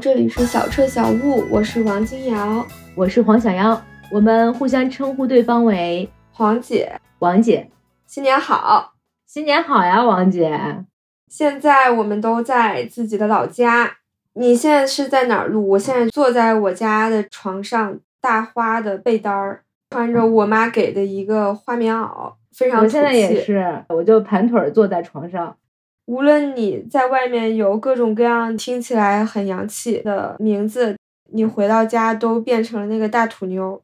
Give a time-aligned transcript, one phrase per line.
[0.00, 7.68] 这里是小彻小悟，我是王金瑶，我是黄小妖，我们互相称呼对方为黄姐，王姐。
[8.06, 8.92] 新年好！
[9.26, 10.84] 新年好呀，王姐！
[11.26, 13.96] 现在我们都在自己的老家，
[14.34, 15.70] 你现在是在哪儿录？
[15.70, 23.40] 我现在坐在我家的床上，大花的被单儿，穿着我妈给的一个花棉袄，非常土我现在也气。
[23.44, 25.56] 是，我就盘腿儿坐在床上。
[26.08, 30.96] 无论你在外面有各种各样听起来很洋气的名字，
[31.30, 33.82] 你回到家都变成了那个大土妞。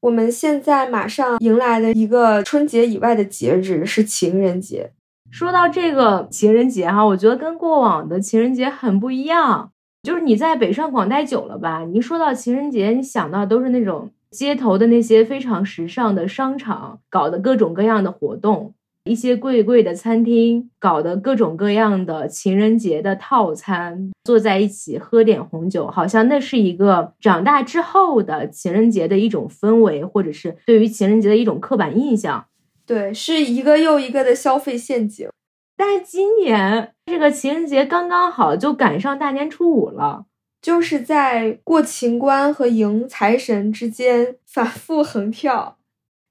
[0.00, 4.92] 我们现在马上迎来的一个春节以外的节日是情人节。
[5.32, 9.72] 说到这个情人节哈，我觉得跟过往的情人节很不一样。
[10.04, 32.46] 就是你在北上广待久了吧，你一说到情人节，你想到都是那种街头的那些非常时尚的商场搞的各种各样的活动，一些贵贵的餐厅搞的各种各样的情人节的套餐，坐在一起喝点红酒，好像那是一个长大之后的情人节的一种氛围，或者是对于情人节的一种刻板印象。
[32.86, 35.28] 对，是一个又一个的消费陷阱。
[35.76, 40.24] 但是今年这个情人节刚刚好就赶上大年初五了，
[40.62, 45.76] 就是在过情关和迎财神之间反复横跳。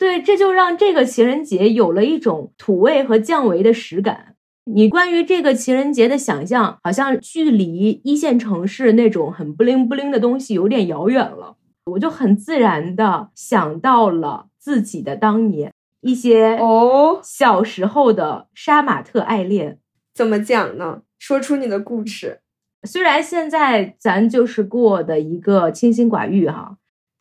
[0.04, 4.36] 对，这就让这个情人节有了一种土味和降维的实感。
[4.66, 11.56] 你关于这个情人节的想象，好像距离一线城市那种很不灵不灵的东西有点遥远了。
[11.86, 15.72] 我就很自然的想到了自己的当年
[16.02, 19.78] 一些哦，小时候的杀马特爱恋。
[20.14, 21.04] 怎么讲呢？
[21.18, 22.42] 说出你的故事。
[22.86, 26.76] 虽然现在咱就是过的一个清心寡欲哈，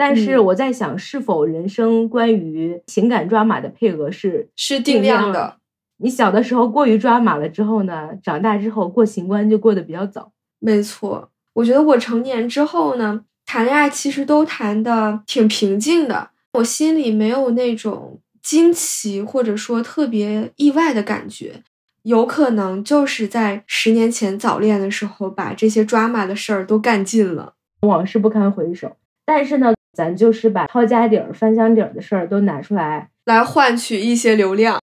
[0.05, 5.59] 但是嗯我在想，是否人生关于情感抓马的配额是是定量的。
[5.99, 10.33] 你小的时候过于抓马了之后呢，长大之后过情关就过得比较早。
[10.59, 21.63] 没错，我觉得我成年之后呢，谈恋爱其实都谈的挺平静的，我心里没有那种惊奇或者说特别意外的感觉。
[22.03, 27.55] 有可能就是在十年前早恋的时候，把这些抓马的事儿都干尽了。
[27.83, 34.80] 往事不堪回首，但是呢，咱就是把掏家底儿、翻箱底儿的事儿都拿出来，来换取一些流量。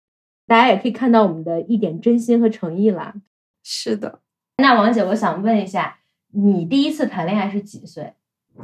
[0.47, 3.15] 大家也可以看到我们的一点真心和诚意啦。
[3.63, 4.21] 是的，
[4.59, 5.99] 那王姐，我想问一下，
[6.33, 8.13] 你第一次谈恋爱是几岁？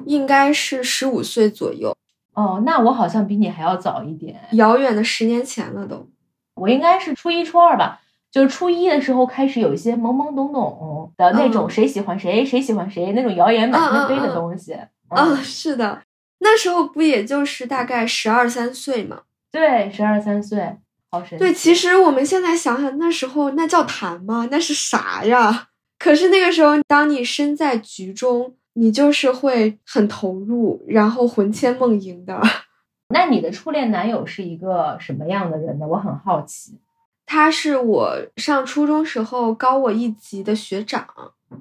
[0.06, 1.94] 应该是十五岁左右，
[2.34, 4.40] 哦，那我好像比你还要早一点。
[4.52, 6.08] 遥远的十年前了都。
[6.54, 14.72] 我应该是初一、初二吧，就是初一的时候开始有一些懵懵懂懂的那种嗯谁喜欢谁、谁喜欢谁那种谣言满天飞的东西。
[14.72, 16.02] 啊、嗯是的，
[16.42, 19.22] 那时候不也就是大概十二三岁嘛？
[19.50, 20.76] 对，十二三岁，
[21.10, 21.44] 好神奇。
[21.44, 24.48] 对，其实我们现在想想，那时候那叫谈吗？
[24.50, 25.68] 那是啥呀？
[25.98, 32.40] 可是那个时候，当你身在局中，你就是会很投入，然后魂牵梦萦的。
[33.14, 35.86] 那你的初恋男友是一个什么样的人呢？
[35.86, 36.78] 我很好奇。
[37.26, 41.06] 他是我上初中时候高我一级的学长，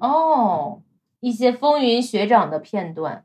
[0.00, 0.80] 哦，
[1.20, 3.24] 一些风云学长的片段。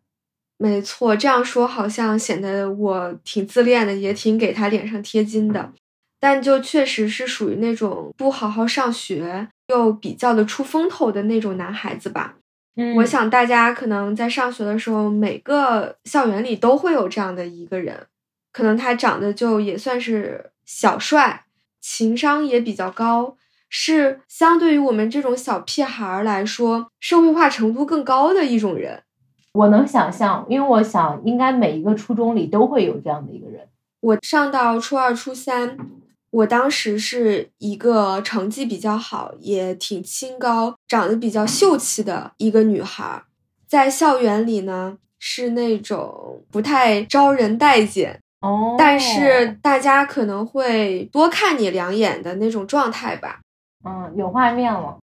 [0.58, 5.72] 没错，这样说好像显得我挺自恋的，也挺给他脸上贴金的，
[6.20, 12.36] 但就确实是属于那种不好好上学又比较的出风头的那种男孩子吧。
[12.76, 18.08] 嗯我想大家可能在上学的时候，每个校园里都会有这样的一个人，
[18.52, 21.46] 可能他长得就也算是小帅，
[21.82, 23.36] 情商也比较高，
[23.70, 29.04] 是相对于我们这种小屁孩儿来说，社会化程度更高的一种人。
[29.58, 33.68] 我能想象，因为我想应该每一个初中里都会有这样的一个人。
[34.02, 35.76] 我上到初二、初三，
[36.30, 43.24] 我当时是一个成绩比较好，也挺清高，长得比较秀气的一个女孩儿，
[43.68, 53.40] 在校园里呢是那种不太招人待见，哦但是大家可能会多看你两眼的那种状态吧。
[53.84, 55.00] 嗯，有画面了。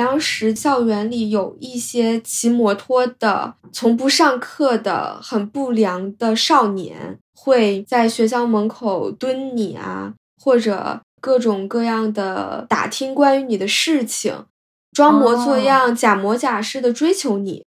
[0.00, 14.46] 当时校园里有一些骑摩托的、从不上课的、很不良的少年，会在学校门口蹲你啊，或者各种各样的打听关于你的事情，
[14.92, 17.66] 装模作样、假模假式的追求你。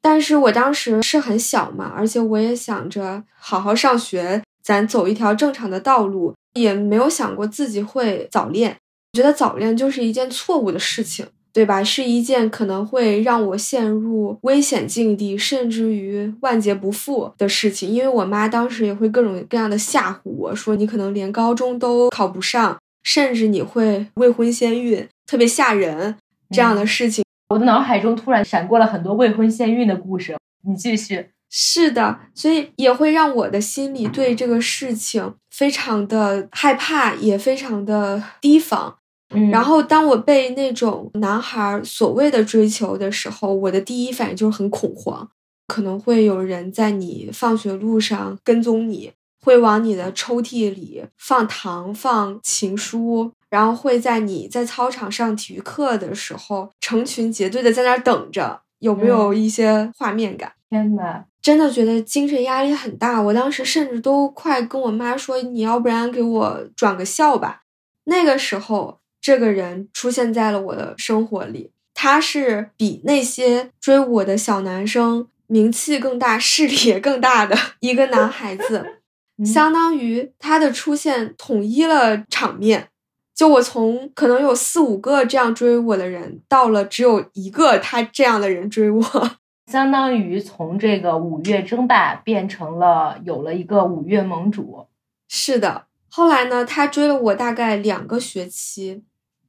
[0.00, 8.78] 但是我当时是很小嘛，而且我也想着好好上学，咱走一条正常的道路，也没有想过自己会早恋。
[9.12, 11.84] 我觉得早恋就是一件错误的事情，对吧？
[11.84, 17.88] 是一件可能会让我陷入危险境地，甚至于万劫不复的事情。
[17.88, 26.16] 因为我妈当时也会各种各样的吓唬我说，你可能连高中都考不上，甚至你会未婚先孕，特别吓人
[26.50, 27.24] 这样的事情。
[27.50, 30.36] 我的脑海中突然闪过了很多未婚先孕的故事，
[30.66, 31.28] 你继续。
[31.56, 38.96] 是的，所以也会让我的心里对这个事情非常的害怕，也非常的提防。
[39.30, 39.50] 嗯。
[39.50, 45.28] 然后当我被那种男孩所谓的追求的时候，我的第一反应就是很恐慌，
[45.66, 49.12] 可能会有人在你放学路上跟踪你，
[49.44, 60.52] 会往你的抽屉里放糖、放情书，然后会在你在操场上体育课的时候成群结队的在那儿等着，有没有一些画面感？
[60.70, 67.62] 天呐，真的觉得精神压力很大，我当时甚至都快跟我妈说：“你要不然给我转个校吧。”
[68.06, 79.00] 那个时候，这个人出现在了我的生活里，他是比那些追我的小男生名气更大、势力也更大的一个男孩子，
[79.40, 82.88] 嗯相当于他的出现统一了场面。
[83.34, 89.30] 就我从可能有四五个这样追我的人，到了只有一个他这样的人追我。
[89.72, 94.86] 相当于从这个五岳争霸变成了有了一个五岳盟主。
[95.30, 99.02] 是的，后来呢，他追了我大概两个学期。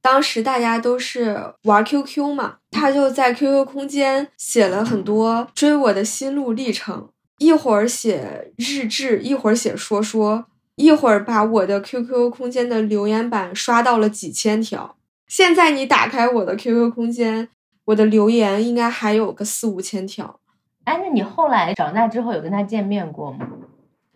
[0.06, 7.08] 当时大家都是玩 QQ 嘛，他就在 QQ 空间写了很多追我的心路历程，
[7.38, 10.44] 一会儿写日志，一会儿写说说，
[10.76, 14.94] 一会儿把我的 QQ 空间的留言板刷到了几千条。
[15.26, 17.48] 现在你打开我的 QQ 空间，
[17.86, 20.38] 我的留言应该还有个四五千条。
[20.84, 23.48] 哎，那你后来长大之后有跟他见面过吗？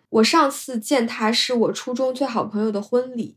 [0.07, 3.35] 我上次见他是我初中最好朋友的婚礼，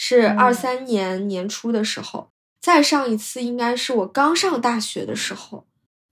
[0.00, 2.30] 是嗯二三年年初的时候。
[2.60, 5.64] 再上一次应该是我刚上大学的时候，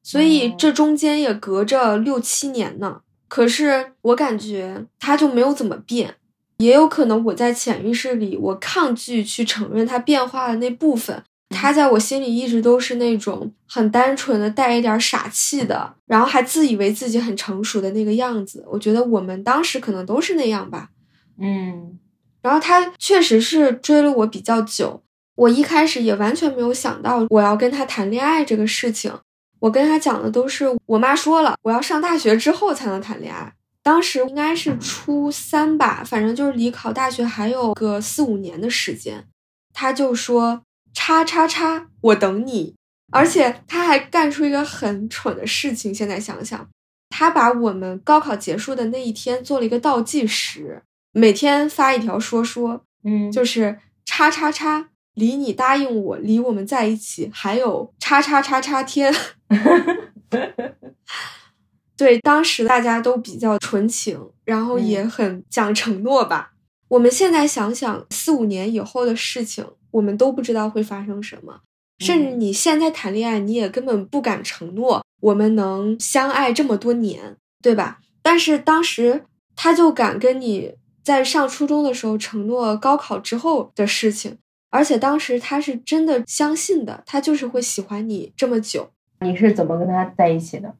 [0.02, 3.00] 所以哦这中间也隔着六七年呢。
[3.28, 6.14] 可是我感觉他就没有怎么变，
[6.58, 11.22] 也有可能我在潜意识里我抗拒去承认他变化的那部分。
[11.50, 18.64] 他在我心里一直都是那种很单纯的、带一点傻气的，然后还自以为自己很成熟的那个样子。
[18.68, 20.90] 我觉得我们当时可能都是那样吧。
[21.38, 21.98] 嗯
[22.46, 25.02] 然后他确实是追了我比较久，
[25.34, 29.12] 我一开始也完全没有想到我要跟他谈恋爱这个事情。
[29.58, 33.52] 我跟他讲的都是我妈说了，我要上大学之后才能谈恋爱。
[33.82, 39.26] 当时应该是初三吧，反正就是离考大学还有个四五年的时间。
[39.74, 40.62] 他就说
[40.94, 42.76] 叉叉叉，我等你。
[43.10, 46.68] 而且他还干出一个很蠢的事情，现在想想，
[47.10, 50.82] 他把我们高考结束的那一天做了一个倒计时，
[51.18, 59.10] 每天发一条说说，嗯，就是叉叉叉，离你答应我，离我们在一起还有叉叉叉叉天。
[61.96, 66.52] 对，当时大家都比较纯情，然后也嗯很讲承诺吧。
[66.88, 71.60] 我们现在想想，四五年以后的事情，我们都不知道会发生什么。
[71.98, 78.00] 甚至嗯你现在谈恋爱，你也根本不敢承诺我们能相爱这么多年，对吧？
[78.20, 79.24] 但是当时
[79.54, 80.74] 他就敢跟你
[81.06, 84.38] 在上初中的时候承诺高考之后的事情，
[84.70, 88.90] 而且当时他是真的相信的，他就是会喜欢你这么久。
[89.20, 90.74] 你是怎么跟他在一起的？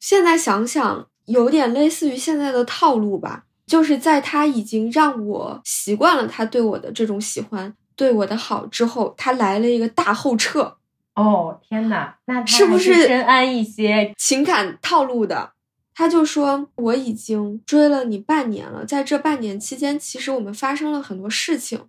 [0.00, 10.78] 现在想想，有点类似于现在的套路吧，就是在他已经让我习惯了他对我的这种喜欢、对我的好之后，他来了一个大后撤，
[11.16, 14.14] 哦，天哪，那他是不是深谙一些？
[14.16, 15.50] 情感套路的。
[15.98, 21.86] 他就说：“我已经追了你半年了，在这半年期间，其实我们发生了很多事情。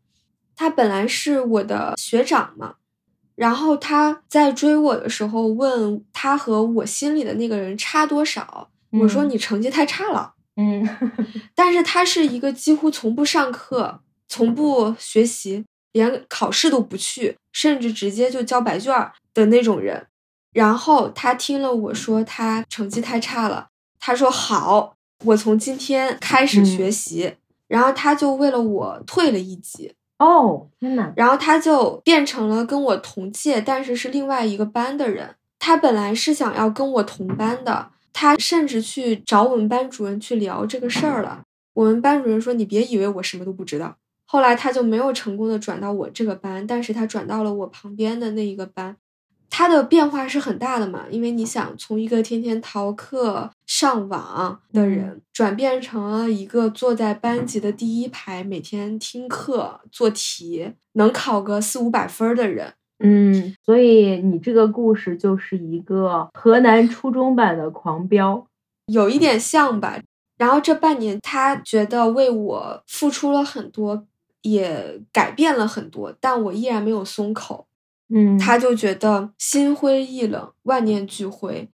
[0.56, 2.76] 他本来是我的学长嘛，
[3.36, 8.70] 然后他在追我的时候问他和我心里的那个人差多少，
[9.02, 10.36] 我说嗯你成绩太差了。
[10.56, 10.88] 嗯
[11.54, 14.00] 但是他是一个几乎从不上课、
[14.30, 20.08] 从不学习，连考试都不去，甚至直接就交白卷儿的那种人。
[20.54, 23.68] 然后他听了我说他成绩太差了，
[24.08, 24.96] 他说好，
[25.26, 27.36] 我从今天开始学习。
[27.68, 35.36] 然后他就为了我退了一级，哦，天哪，然后他就变成了跟我同届，但是是另外一个班的人。
[35.60, 41.44] 他本来是想要跟我同班的，他甚至去找我们班主任去聊这个事儿了。
[41.74, 48.96] 我们班主任说：“你别以为我什么都不知道。”后来他就没有成功的转到我这个班，但是他转到了我旁边的那一个班。
[49.58, 62.72] 他的变化是很大的嘛，因为你想从一个天天逃课上网的人，转变成了一个坐在班级的第一排，每天听课做题，能考个四五百分的人。
[63.00, 68.46] 嗯，所以你这个故事就是一个河南初中版的狂飙，
[68.86, 70.00] 有一点像吧。
[70.38, 74.06] 然后这半年，他觉得为我付出了很多，
[74.44, 77.66] 也改变了很多，但我依然没有松口。
[78.10, 81.68] 嗯，他就觉得心灰意冷，万念俱灰。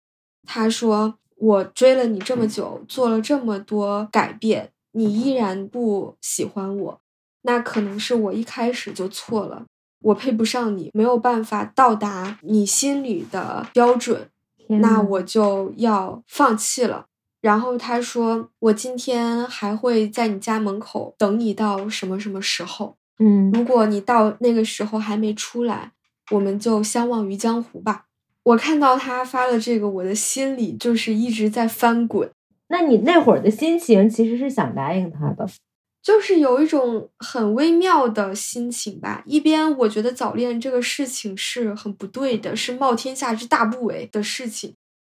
[0.48, 7.02] 他说：“我追了你这么久，做了这么多改变，你依然不喜欢我，
[7.44, 9.66] 那可能是我一开始就错了。
[10.02, 14.28] 我配不上你，没有办法到达你心里的标准，
[14.68, 17.06] 那我就要放弃了。”
[17.40, 22.98] 然后他说：“我今天还会在你家门口等你到什么什么时候？
[23.20, 25.92] 嗯，如果你到那个时候还没出来。”
[26.34, 28.06] 我们就相忘于江湖吧。
[28.44, 32.30] 我看到他发了这个，我的心里就是一直在翻滚。
[32.70, 35.48] 那你那会儿的心情其实是想答应他的，
[36.02, 39.24] 就是有一种很微妙的心情吧。
[39.26, 44.72] 一边我觉得早恋这个事情是很不对的，是冒天下之大不韪的事情；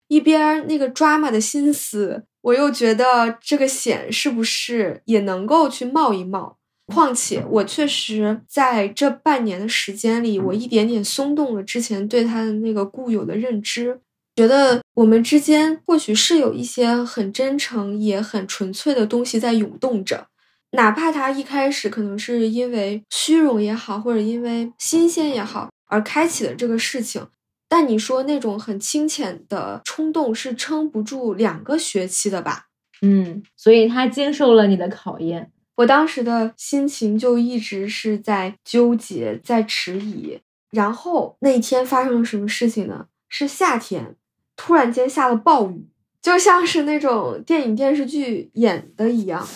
[0.09, 6.59] 一边那个抓马的心思，我又觉得这个险是不是也能够去冒一冒。
[6.87, 14.01] 况且，我确实在这半年的时间里，我一点点松动了之前对他的那个固有的认知，
[14.37, 20.27] 觉得我们之间或许是有一些很真诚也很纯粹的东西在涌动着，
[20.73, 27.27] 哪怕他一开始可能是因为虚荣也好，或者因为新鲜也好而开启的这个事情，
[27.69, 32.67] 但你说那种很清浅的冲动是撑不住两个学期的吧？
[33.01, 35.51] 嗯，所以他经受了你的考验。
[35.77, 40.41] 我当时的心情就一直是在纠结，在迟疑。
[40.71, 43.07] 然后那天发生了什么事情呢？
[43.29, 44.17] 是夏天，
[44.57, 45.89] 突然间下了暴雨，
[46.23, 49.47] 就像是那种电影电视剧演的一样。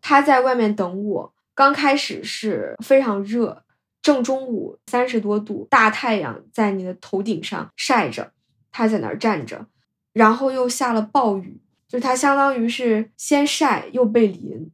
[0.00, 3.64] 他在外面等我，刚开始是非常热，
[4.00, 8.32] 正中午三十多度，大太阳在你的头顶上晒着，
[8.70, 9.66] 他在那儿站着，
[10.12, 14.70] 然后又下了暴雨，就他相当于是先晒又被淋。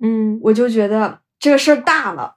[0.00, 2.36] 嗯，我就觉得这个事儿大了，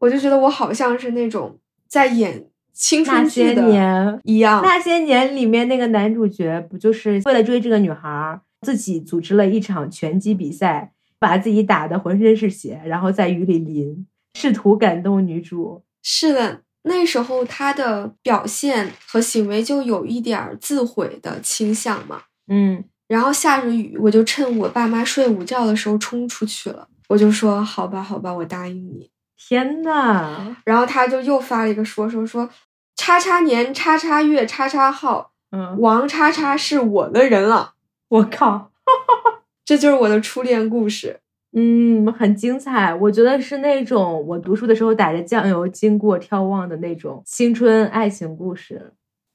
[0.00, 4.62] 我就觉得我好像是那种在演青春剧的一样。
[4.62, 15.82] 那些年里面那个男主角不就是为了追这个女孩，自己组织了一场拳击比赛，把自己打的浑身是血，然后在雨里淋，试图感动女主。
[16.02, 22.22] 是的，那时候他的表现和行为就有一点自毁的倾向嘛。
[22.48, 26.88] 嗯，然后下着雨，我就趁我爸妈睡午觉的时候冲出去了。
[27.10, 29.10] 我就说好吧，好吧，我答应你。
[29.36, 32.48] 天呐，然后他就又发了一个说说说，
[32.96, 37.74] 叉叉年叉叉月叉叉号，嗯，王叉叉是我的人了。
[38.08, 38.70] 我靠，
[39.64, 41.20] 这就是我的初恋故事。
[41.52, 42.94] 嗯，很精彩。
[42.94, 48.92] 我觉得是那种我读书的时候打着酱油经过眺望的那种青春爱情故事。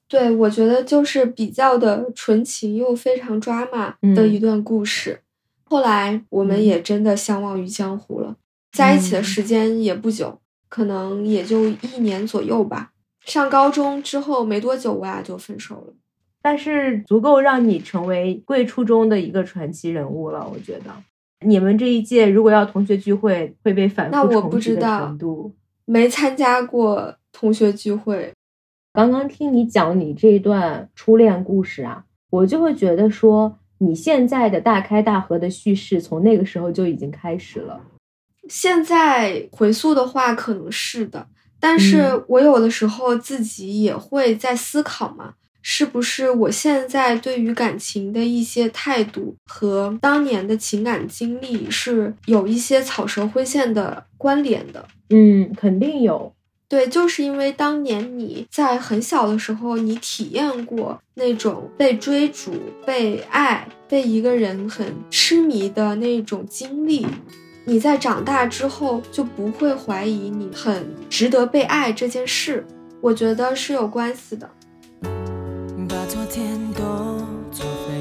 [0.08, 5.20] 对，我觉得就是比较的纯情又非常抓马的一段故事。
[5.68, 8.36] 后来我们也真的相忘于江湖了，
[8.72, 12.92] 在一起的时间也不久，可能也就一年左右吧。
[13.26, 15.94] 上高中之后没多久，我俩就分手了。
[16.44, 20.48] 但是足够让你成为贵初中的一个传奇人物了。
[20.48, 20.92] 我觉得
[21.44, 25.18] 你们这一届如果要同学聚会，会被反复那我不知道。
[25.86, 28.32] 没参加过同学聚会。
[28.94, 33.58] 刚刚听你讲你这一段初恋故事啊，我就会觉得说。
[33.80, 37.82] 你现在的大开大合的叙事，从那个时候就已经开始了。
[38.48, 41.28] 现在回溯的话，可能是的，
[41.60, 54.88] 但是我有的时候自己也会在思考嘛，是不是我现在对于感情的一些态度和当年的情感经历是有一些草蛇灰线的关联的？
[55.10, 56.32] 嗯，肯定有。
[56.68, 62.54] 对，就是因为当年你在很小的时候，你体验过那种被追逐、
[62.86, 67.06] 被爱、被一个人很痴迷的那种经历，
[67.66, 72.66] 你在长大之后就不会怀疑你很值得被爱这件事。
[73.02, 74.50] 我觉得是有关系的。
[75.88, 76.82] 把昨天都
[77.52, 77.94] 作废，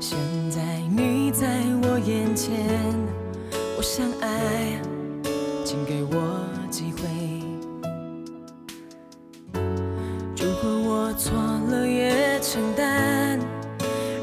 [0.00, 0.18] 现
[0.50, 0.60] 在
[0.96, 1.46] 你在
[1.82, 2.54] 我眼前，
[3.76, 4.80] 我想爱，
[11.14, 11.32] 错
[11.70, 13.38] 了也承担，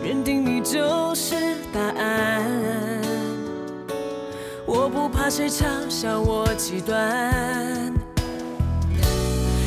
[0.03, 1.35] 认定你就是
[1.73, 2.43] 答案。
[4.65, 7.93] 我不怕谁嘲笑我极端。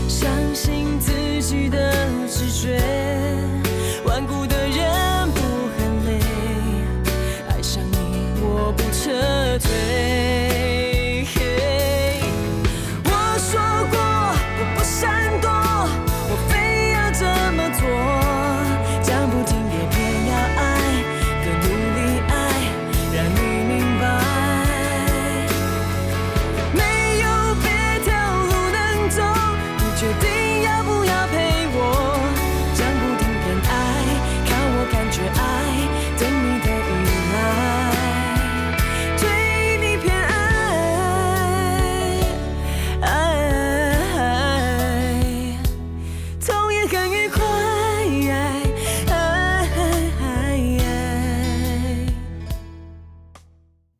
[0.08, 0.30] 相。
[0.54, 1.12] 信自
[1.42, 1.92] 己的
[2.28, 2.80] 直觉，
[4.06, 4.53] 顽固的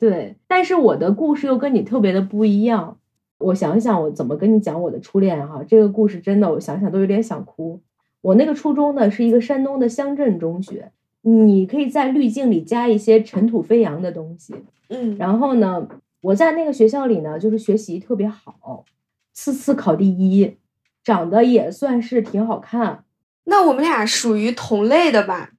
[0.05, 2.99] 对，但是我的故事又跟你特别的不一样。
[3.39, 5.65] 我想想，我怎么跟你讲我的初恋哈？
[5.67, 7.81] 这个故事真的，我想想都有点想哭。
[8.21, 10.93] 我那个初中呢，是一个山东的乡镇中学，
[11.23, 14.55] 你可以在滤镜里加一些尘土飞扬的东西。
[14.91, 15.89] 嗯，然后呢，
[16.21, 18.85] 我在那个学校里呢，就是学习特别好，
[19.33, 20.59] 次次考第一，
[21.03, 23.05] 长得也算是挺好看，
[23.45, 25.53] 那我们俩属于同类的吧？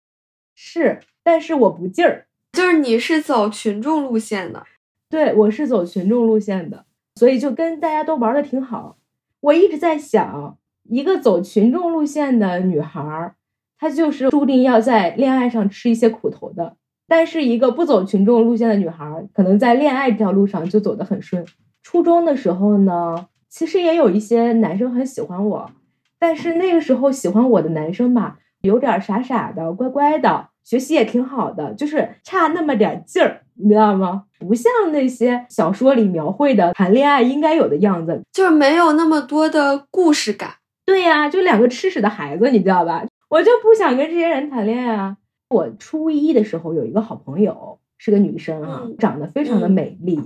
[0.53, 2.27] 是，但是我不劲儿。
[2.55, 4.63] 就是你是走群众路线的，
[5.09, 6.85] 对，我是走群众路线的，
[7.15, 8.95] 所以就跟大家都玩的挺好。
[9.41, 13.35] 我一直在想，一个走群众路线的女孩儿，
[13.77, 16.77] 她就是注定要在恋爱上吃一些苦头的；
[17.09, 21.45] 但是一个不走群众路线的女孩儿，可能在恋爱这条路上就走得很顺。
[21.83, 25.71] 初中的时候呢，其实也有一些男生很喜欢我，
[26.17, 34.23] 但是那个时候喜欢我的男生吧，有点傻傻的、乖乖的，学习也挺好的，就是差那么点劲儿，你知道吗？
[34.39, 38.21] 不像那些小说里描绘的谈恋爱应该有的样子。
[38.33, 40.55] 就是没有那么多的故事感。
[40.85, 43.05] 对呀、就两个吃屎的孩子，你知道吧？
[43.29, 45.17] 我就不想跟这些人谈恋爱啊。
[45.49, 50.19] 我初一的时候有一个好朋友，是个女生啊，嗯长得非常的嗯美丽。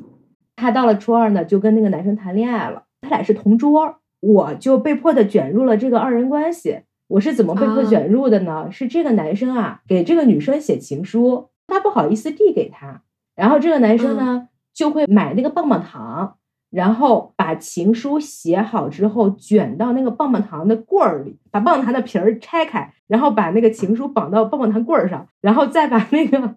[0.56, 6.82] 她到了初二呢，就跟那个男生谈恋爱了，他俩是同桌，我就被迫的卷入了这个二人关系。
[7.10, 7.84] 我是怎么被迫啊。
[7.84, 8.70] 卷入的呢？
[8.72, 13.02] 是这个男生啊给这个女生写情书，他不好意思递给她，
[13.36, 16.36] 然后这个男生呢、就会买那个棒棒糖，
[16.70, 26.56] 然后把情书写好之后卷到那个棒棒糖的棍儿里，把棒棒糖的皮儿拆开，然后把那个情书绑到棒棒糖棍儿上，然后再把那个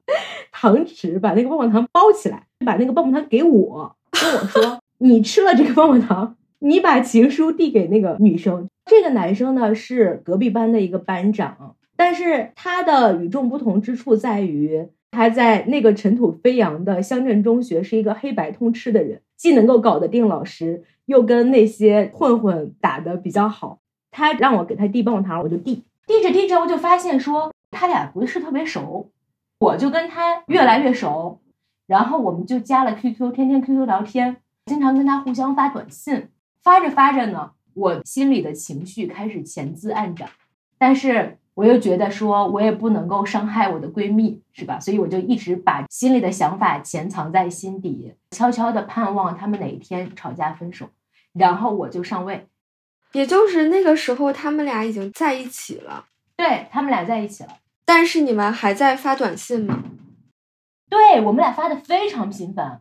[0.53, 8.69] 糖纸把那个棒棒糖包起来，把那个棒棒糖给我，跟我说 你吃了这个棒棒糖，你把情书递给那个女生。
[8.85, 23.79] 这个男生呢是隔壁班的一个班长，但是他的与众不同之处在于，他在那个尘土飞扬的乡镇中学是一个黑白通吃的人，既能够搞得定老师，又跟那些混混打得比较好。
[24.13, 29.11] 他让我给他递棒棒糖，我就递，递着递着我就发现说他俩不是特别熟，
[29.59, 31.41] 我就跟他越来越熟，
[31.89, 36.29] 然后我们就加了 QQ，天天 QQ 聊天，经常跟他互相发短信，
[36.63, 40.29] 发着发着呢，我心里的情绪开始潜滋暗长，
[40.79, 44.79] 但是我又觉得说我也不能够伤害我的闺蜜，是吧？
[44.81, 50.89] 所以我就一直把心里的想法潜藏在心底，悄悄的盼望他们哪一天吵架分手，
[51.33, 52.47] 然后我就上位。
[53.13, 59.83] 也就是那个时候，他们俩已经在一起了，对他们俩在一起了，但是你们还在发短信吗？
[60.89, 62.81] 对我们俩发的非常频繁，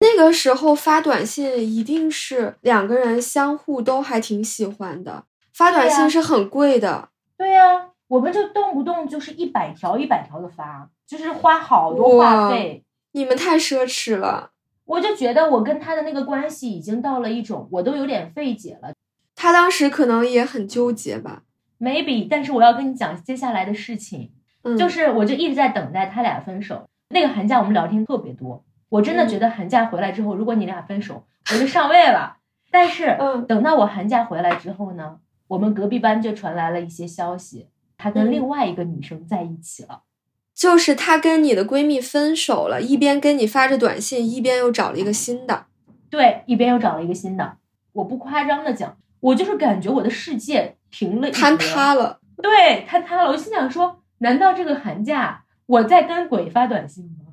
[0.00, 7.10] 那个时候发短信一定是两个人相互都还挺喜欢的，发短信是很贵的。
[7.36, 12.82] 对呀、我们就动不动就是一百条一百条的发，就是花好多话费。
[13.12, 14.50] 你们太奢侈了。
[14.86, 18.92] 我就觉得我跟他的那个关系已经到了一种我都有点费解了
[19.36, 21.42] 他当时可能也很纠结吧。
[21.78, 22.26] ，maybe。
[22.28, 24.32] 但是我要跟你讲接下来的事情，
[24.62, 26.88] 嗯，就是我就一直在等待他俩分手。
[27.10, 32.36] 那个寒假我们聊天特别多，我真的觉得寒假回来之后，如果你俩分手，我就上位了。
[32.70, 35.16] 但是嗯等到我寒假回来之后呢，
[35.48, 40.02] 我们隔壁班就传来了一些消息，他跟嗯另外一个女生在一起了。
[40.54, 45.64] 就是她跟你的闺蜜分手了，一边跟你发着短信，一边又找了一个新的。
[46.10, 47.56] 对，一边又找了一个新的。
[47.92, 52.20] 我不夸张的讲，我就是感觉我的世界停了坍塌了。
[52.42, 53.30] 对，坍塌了。
[53.30, 57.32] 我心想说，难道这个寒假我在跟鬼发短信吗？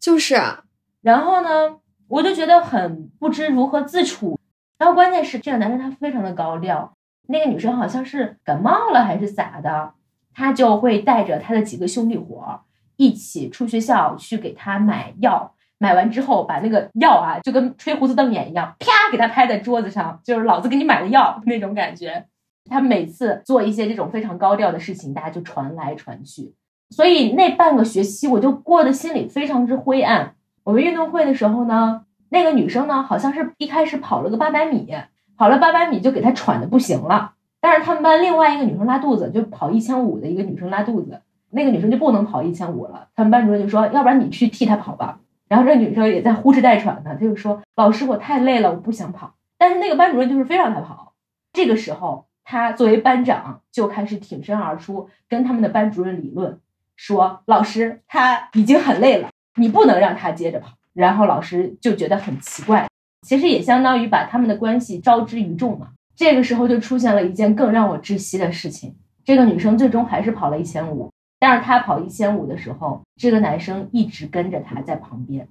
[0.00, 0.63] 就是啊，
[1.04, 1.76] 然后呢，
[2.08, 4.40] 我就觉得很不知如何自处。
[4.78, 6.96] 然后关键是这个男生他非常的高调，
[7.28, 9.92] 那个女生好像是感冒了还是咋的，
[10.32, 12.60] 他就会带着他的几个兄弟伙
[12.96, 15.52] 一起出学校去给他买药。
[15.76, 22.24] 买完之后，把那个药啊，就跟吹胡子瞪眼一样，啪给他拍在桌子上，就是老子给你买的药 那种感觉。
[22.70, 26.54] 他每次做一些这种非常高调的事情，大家就传来传去，
[26.88, 30.34] 所以那半个学期我就过得心里非常之灰暗。
[30.64, 34.88] 我们运动会的时候呢，那个女生呢，好像是一开始跑了个八百米，
[35.36, 37.32] 跑了八百米就给她喘的不行了。
[37.60, 43.08] 但是他们班另外一个女生拉肚子，就跑一千五的一个女生拉肚子，那个女生就不能跑一千五了。
[43.14, 51.12] 他们班主任就说：“要不然你去替她跑吧。”然后这女生也在呼哧带喘的，她就说：“老师，我太累了，我不想跑。”但是那个班主任就是非让她跑。
[51.52, 56.58] 这个时候，她作为班长就开始挺身而出，跟他们的班主任理论，
[56.96, 62.88] 说：“老师，她已经很累了，你不能让他接着跑。”然后老师就觉得很奇怪，
[63.26, 65.88] 其实也相当于把他们的关系招之于众嘛。
[66.14, 71.10] 这个时候就出现了一件更让我窒息的事情，这个女生最终还是跑了一千五。
[71.40, 75.46] 但是他跑一千五的时候，这个男生一直跟着他在旁边，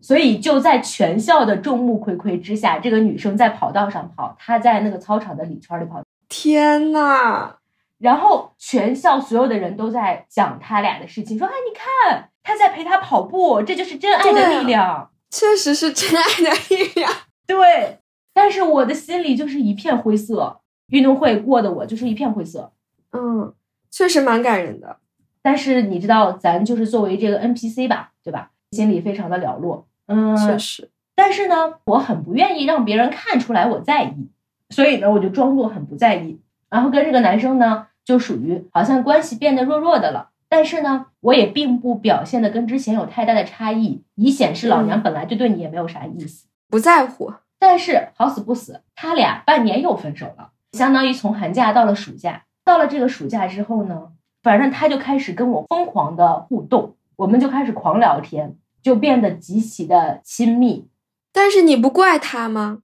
[0.00, 6.02] 所以就在全校的众目睽睽之下，这个女生在跑道上跑，他在那个操场的里圈里跑。
[6.28, 7.56] 天呐！
[7.98, 17.12] 然后全校所有的人都在讲他俩的事情，说：“哎，你看他在陪他跑步，这就是真爱的力量。”确实是真爱的力量。
[17.46, 17.98] 对，
[18.34, 20.60] 但是我的心里就是一片灰色。
[20.88, 22.72] 运动会过的我就是一片灰色。
[23.12, 23.54] 嗯，
[23.92, 24.96] 确实蛮感人的。
[25.40, 28.50] 但是你知道，咱就是作为这个 NPC 吧，对吧？
[28.72, 29.86] 心里非常的寥落。
[30.06, 30.90] 嗯，确实。
[31.14, 34.28] 但是呢，我很不愿意让别人看出来我在意，
[34.70, 40.29] 所以呢，我就装作很不在意，然后跟这个男生呢，就属于好像关系变得弱弱的了。
[40.50, 47.32] 但是呢，我也并不表现的跟之前有太大的差异，以显示老娘本来就对你也没有啥意思，不在乎。
[47.58, 52.44] 但是好死不死，他俩半年又分手了，相当于从寒假到了暑假。
[52.64, 54.08] 到了这个暑假之后呢？
[54.42, 60.88] 反正他就开始跟我疯狂的互动，我们就开始狂聊天，就变得极其的亲密。
[61.32, 62.78] 但是你不怪他吗？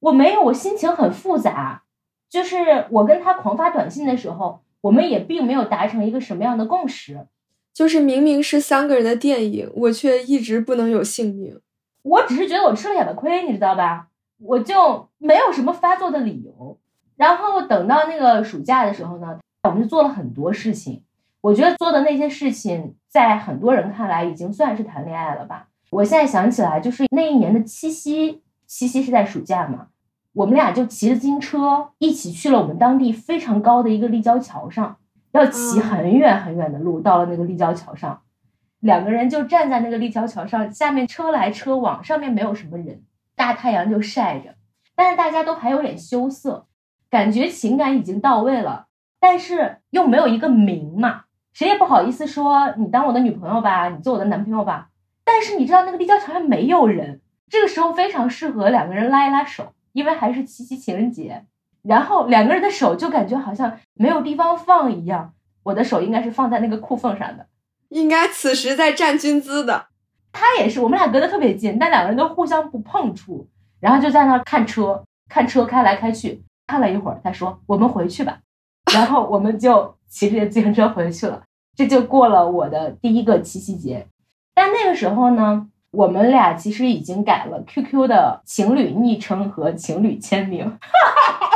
[0.00, 1.82] 我没有，我心情很复杂。
[2.30, 7.26] 就是我跟他狂发短信的时候，我们也并没有达成一个什么样的共识。
[7.72, 11.58] 就是明明是三个人的电影，我却一直不能有姓名。
[12.02, 14.08] 我只是觉得我吃了哑巴亏，你知道吧？
[14.38, 16.78] 我就没有什么发作的理由。
[17.16, 19.38] 然后等到那个暑假的时候呢？
[19.62, 21.02] 我们就做了很多事情，
[21.40, 25.68] 我觉得做的那些事情，在很多人看来已经算是谈恋爱了吧。
[25.90, 29.86] 我现在想起来，就是那一年的七夕，七夕是在暑假嘛，
[30.34, 34.96] 我们俩就骑着自行车一起去了我们当地非常高的一个立交桥上，
[35.30, 38.20] 要骑很远很远的路，到了那个立交桥上，
[38.80, 43.02] 两个人就站在那个立交桥上，下面车来车往，上面没有什么人，
[43.36, 44.56] 大太阳就晒着，
[44.96, 46.66] 但是大家都还有点羞涩，
[47.08, 48.86] 感觉情感已经到位了。
[49.20, 54.88] 但是又没有一个名嘛，谁也不好意思说你当我的女朋友吧，你做我的男朋友吧。
[55.24, 61.46] 但是你知道那个立交桥上没有人，这个时候非常适合两个人拉一拉手，因为还是七夕情人节。
[61.82, 67.46] 然后两个人的手就感觉好像没有地方放一样，我的手应该是放在那个裤缝上的，
[67.88, 69.86] 应该此时在站军姿的。
[70.32, 73.46] 他也是，我们俩隔得特别近，但两个人都互相不碰触，
[73.80, 78.40] 然后就在那看车，看车开来开去，看了一会儿，他说我们回去吧。
[78.92, 81.42] 然后我们就骑着自行车回去了，
[81.76, 84.06] 这就过了我的第一个七夕节。
[84.54, 90.78] 但那个时候呢，我们俩其实已经改了 QQ 的情侣昵称和情侣签名。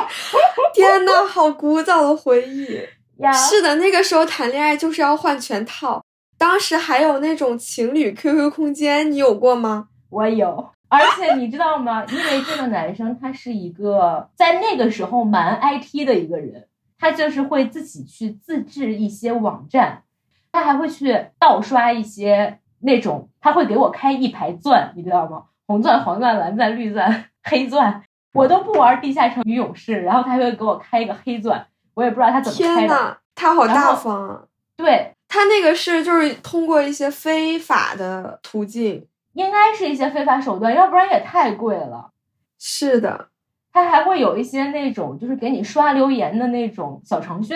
[0.73, 2.81] 天呐，好古早的回忆
[3.19, 3.33] 呀！
[3.33, 6.03] 是的，那个时候谈恋爱就是要换全套。
[6.39, 9.89] 当时还有那种情侣 QQ 空间，你有过吗？
[10.11, 12.05] 我有，而且你知道吗？
[12.09, 16.67] 因为这个男生他是一个在那个时候蛮 IT 的一个人。
[17.01, 20.03] 他就是会自己去自制一些网站，
[20.51, 25.45] 他还会去盗刷一些那种，他会给我开一排钻，你知道吗？
[25.67, 33.19] 红钻、黄钻、蓝钻、绿钻、 黑钻，我都不玩地下城与勇士，然后他会给我开一个黑钻，我也不知道他怎么开的。
[33.35, 34.43] 他好大方啊！
[34.77, 42.11] 对他那个是就是通过一些非法的途径，应该是一些非法手段，要不然也太贵了。
[42.59, 43.29] 是的。
[43.71, 47.55] 他还会有一些那种，就是给你刷留言的那种小程序，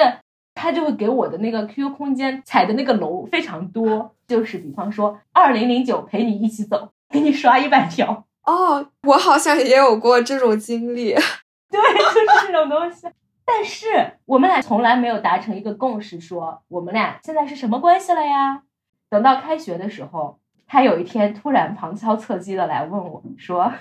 [0.55, 8.25] 他就会给我的那个 QQ 空间踩的那个楼非常多，就是比方说二零零九陪你一起走，给你刷一百条。
[8.45, 11.15] 哦，我好像也有过这种经历，
[11.71, 13.07] 对，就是这种东西。
[13.45, 18.63] 但是我们俩从来没有达成一个共识，说我们俩现在是什么关系了呀？
[19.11, 23.73] 等到开学的时候，他有一天突然旁敲侧击的来问我说：“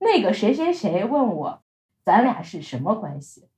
[0.00, 1.60] 那个谁谁谁问我。”
[2.04, 3.48] 咱俩是什么关系？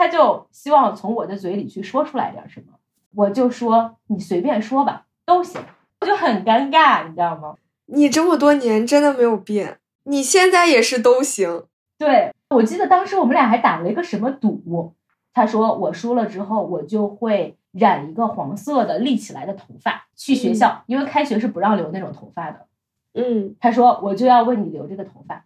[0.00, 2.72] 他就希望从我的嘴里去说出来点什么，
[3.14, 5.60] 我就说你随便说吧，都行。
[6.00, 7.54] 我就很尴尬，你知道吗？
[7.84, 11.64] 你这么多年真的没有变，你现在也是都行。
[11.98, 14.94] 对，我记得当时我们俩还打了一个什么赌，
[15.34, 22.66] 他说我输了之后，我就会染一个黄色的立起来的头发去学校，因为开学是不让留那种头发的。
[23.12, 25.44] 嗯，他说我就要为你留这个头发，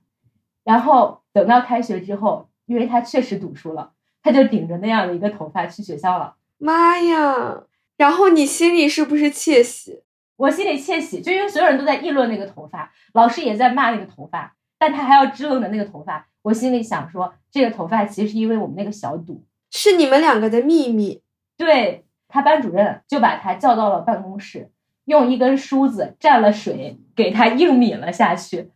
[0.62, 3.90] 然后等到开学之后，因为他确实赌输了，
[4.24, 6.34] 他就顶着那样的一个头发去学校了。
[6.56, 7.64] 妈呀！
[7.98, 10.00] 然后你心里是不是窃喜？
[10.36, 16.26] 我心里窃喜，就因为所有人都在议论那个头发，老师也在骂那个头发，但他还要支棱着那个头发。
[16.40, 21.20] 我心里想说，这个头发其实是因为我们那个小赌，是你们两个的秘密。
[21.58, 24.70] 对他班主任就把他叫到了办公室，
[25.04, 28.70] 用一根梳子蘸了水给他硬抿了下去，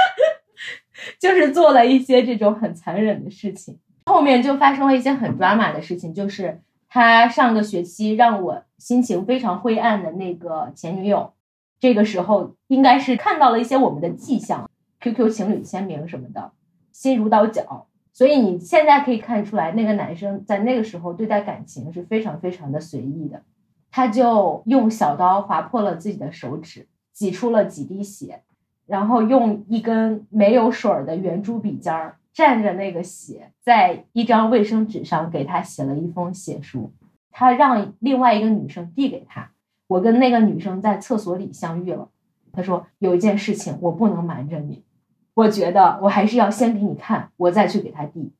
[1.18, 3.78] 就是做了一些这种很残忍的事情。
[4.10, 11.32] 后面就发生了一些很抓马的事情，就是他上个学期让我心情非常灰暗的那个前女友，
[11.78, 14.68] 这个时候应该是看到了一些我们的迹象
[15.00, 16.50] ，QQ 情侣签名什么的，
[16.90, 17.86] 心如刀绞。
[18.12, 23.42] 所以你现在可以看出来，那个男生在那个时候对待感情是非常非常的随意的。
[23.92, 28.42] 他就用小刀划破了自己的手指，挤出了几滴血，
[28.86, 36.92] 然后用一根没有水儿的圆珠笔尖儿蘸着那个血，在一张卫生纸上给他写了一封血书。
[37.30, 39.50] 他让另外一个女生递给他。
[39.86, 42.08] 我跟那个女生在厕所里相遇了。
[42.52, 44.82] 他说有一件事情我不能瞒着你。
[45.34, 48.32] 我觉得我还是要先给你看，我再去给他递，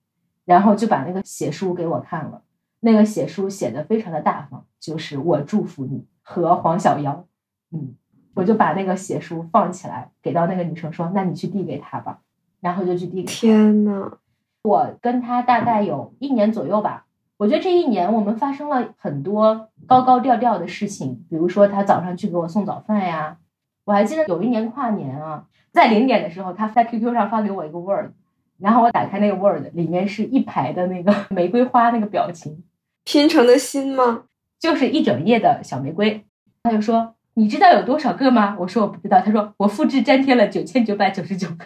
[0.45, 2.43] 然后就把那个血书给我看了。
[2.81, 7.27] 那个血书写的非常的大方，就是我祝福你和黄小妖。
[7.71, 7.95] 嗯，
[8.35, 12.21] 我就把那个血书放起来，给到那个女生说：“那你去递给他吧。”
[12.61, 13.25] 然后就去地里。
[13.25, 14.19] 天呐，
[14.63, 17.07] 我跟他大概有一年左右吧。
[17.37, 23.39] 我觉得这一年我们发生了很多高高调调的事情，比如说他早上去给我送早饭呀。
[23.85, 25.47] 我还记得有一年跨年啊。
[25.73, 28.11] 在零点的时候，他在 QQ 上发给我一个 Word，
[28.59, 32.65] 然后我打开那个 Word，里面是一排的那个玫瑰花那个表情，
[33.05, 34.25] 拼成的心吗？
[34.59, 36.25] 就是一整页的小玫瑰。
[36.63, 41.65] 他就说：“你知道有多少个吗？”我说：“我不知道。”他说：“我复制粘贴了九千九百九十九个。”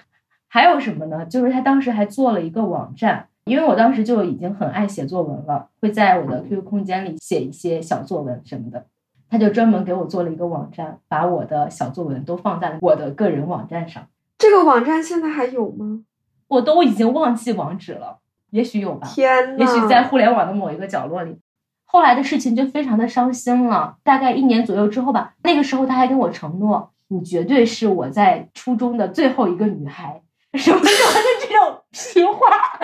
[0.54, 1.26] 还有什么呢？
[1.26, 8.86] 就是他当时还做了一个网站，因为我当时就已经很爱写作文了，会在我的 QQ 空间里写一些小作文什么的。
[9.28, 14.06] 他就专门给我做了一个网站，把我的小作文都放在了我的个人网站上。
[14.38, 16.04] 这个网站现在还有吗？
[16.46, 18.18] 我都已经忘记网址了，
[18.50, 19.08] 也许有吧。
[19.08, 21.36] 天呐，也许在互联网的某一个角落里。
[21.84, 23.96] 后来的事情就非常的伤心了。
[24.04, 30.20] 大概一年左右之后吧，那个时候他还跟我承诺：“你绝对是我在初中的最后一个女孩。”
[30.54, 32.78] 什么什么的这种屁话。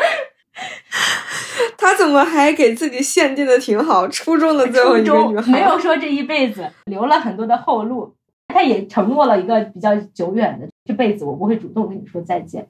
[1.78, 4.06] 他怎么还给自己限定的挺好？
[4.08, 8.14] 初中的最后一个女孩，没有说这一辈子留了很多的后路。
[8.48, 12.68] 他也承诺了一个比较久远的，这辈子我不会主动跟你说再见。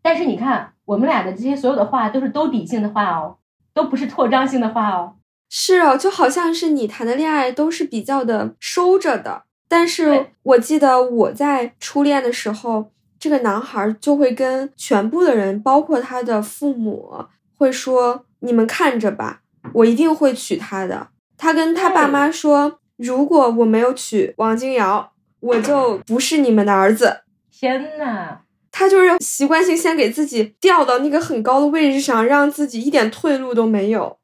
[0.00, 3.36] 但是你看，我们俩的这些所有的话都是兜底性的话哦，
[3.74, 5.16] 都不是扩张性的话哦。
[5.50, 9.42] 是哦，就好像是你谈的恋爱都是比较的收着的。
[9.68, 17.24] 但是我记得我在初恋的时候，这个男孩就会跟全部的人，包括他的父母，
[17.56, 19.42] 会说：“你们看着吧，
[19.74, 27.20] 我一定会娶她的。”他跟他爸妈说：“如果我没有娶王金瑶。”我就 不是你们的儿子！
[27.52, 28.38] 天呐，
[28.72, 34.18] 他就是习惯性先给自己吊到那个很高的位置上，让自己一点退路都没有。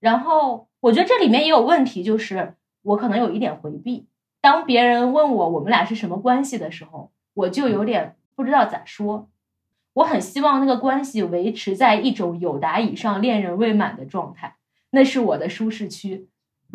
[0.00, 4.06] 然后我觉得这里面也有问题，就是我可能有一点回避。
[4.42, 9.28] 当别人问我我们俩是什么关系的时候，我就有点不知道咋说。
[9.94, 14.56] 我很希望那个关系维持在一种有达以上、恋人未满的状态，
[14.90, 16.28] 那是我的舒适区。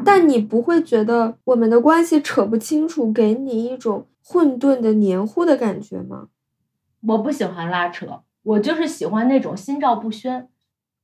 [0.05, 6.29] 但你不会觉得我们的关系扯不清楚，给你一种混沌的黏糊的感觉吗？
[7.01, 10.47] 我不喜欢拉扯，我就是喜欢那种心照不宣。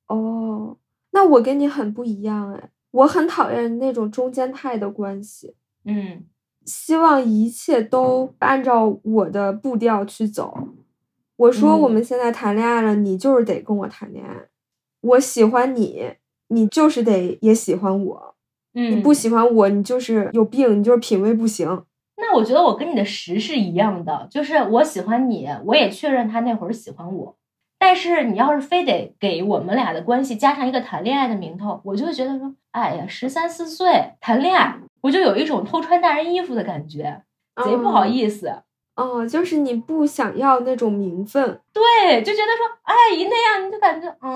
[0.07, 0.77] 哦，
[1.11, 5.55] 那我跟你很不一样哎，我很讨厌那种中间态的关系。
[5.83, 6.23] 嗯，
[6.65, 10.58] 希望一切都按照我的步调去走。
[11.38, 14.47] 我说我们现在谈恋爱了，你就是得跟我谈恋爱。
[15.01, 16.13] 我喜欢你，
[16.47, 18.36] 你就是得也喜欢我。
[18.73, 21.86] 嗯你不喜欢我，你就是有病，你就是品味不行。
[22.17, 27.36] 那我觉得我跟你的实是一样的，就是我喜欢你，我也确认他那会儿喜欢我。
[27.78, 37.21] 但是你要是非得给我们俩的关系加上一个谈恋爱的名头，我就会觉得说，哎呀，十三四岁谈恋爱，我就有一种偷穿大人衣服的感觉，
[37.63, 38.51] 贼不好意思。
[38.95, 44.33] 哦，就是你不想要那种名分，对，就觉得说，哎，一那样你就感觉，嗯，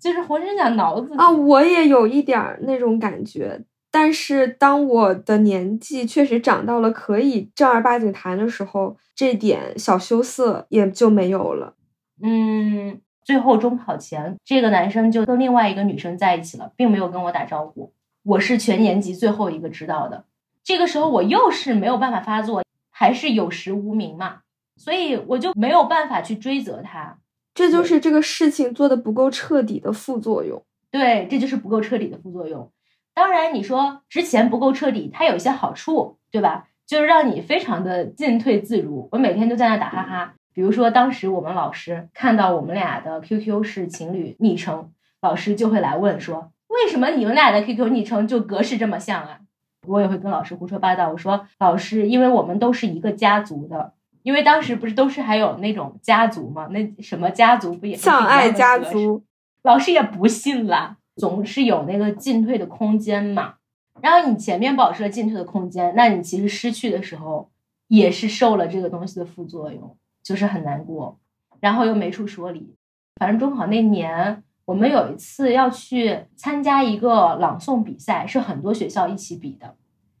[0.00, 1.30] 就是浑身想挠自己啊。
[1.30, 3.60] 我也有一点那种感觉，
[3.92, 11.74] 但是当我的年纪确实长到了可以正儿八经谈的时候，这点小羞涩也就没有了。
[12.20, 17.92] 嗯，最后中考前，这个男生就跟另外一个女生在一起了，并没有跟我打招呼。
[18.22, 20.24] 我是全年级最后一个知道的。
[20.64, 24.40] 这个时候我又是没有办法发作，还是有实无名嘛，
[24.76, 27.18] 所以我就没有办法去追责他。
[27.54, 30.62] 这就是这个事情做的不够彻底的副作用。
[30.90, 32.70] 对，这就是不够彻底的副作用。
[33.14, 36.68] 当然，你说之前不够彻底，它有一些好处，对吧？
[36.86, 39.08] 就是让你非常的进退自如。
[39.12, 40.34] 我每天都在那打哈哈。
[40.54, 49.38] 比如说，当时我们老师看到我们俩的 QQ 是情侣昵称，老师就会来问说：“为什么你们俩的 QQ 昵称就格式这么像啊？”
[49.86, 56.68] 我也会跟老师胡说八道，我说：“老师，因为我们都是一个家族的，因为当时不是都是还有那种家族嘛？
[56.68, 59.22] 那什么家族不也是相爱家族？”
[59.64, 63.54] 老师也不信啦，总是有那个进退的空间嘛。
[64.00, 67.50] 然后你前面保持了进退的空间，那你其实失去的时候
[67.88, 69.96] 也是受了这个东西的副作用。
[70.22, 71.18] 就是很难过，
[71.58, 72.76] 然后又没处说理。
[73.16, 79.74] 反正中考那年，我们有一次要去参加一个朗诵比赛，是很多学校一起比的。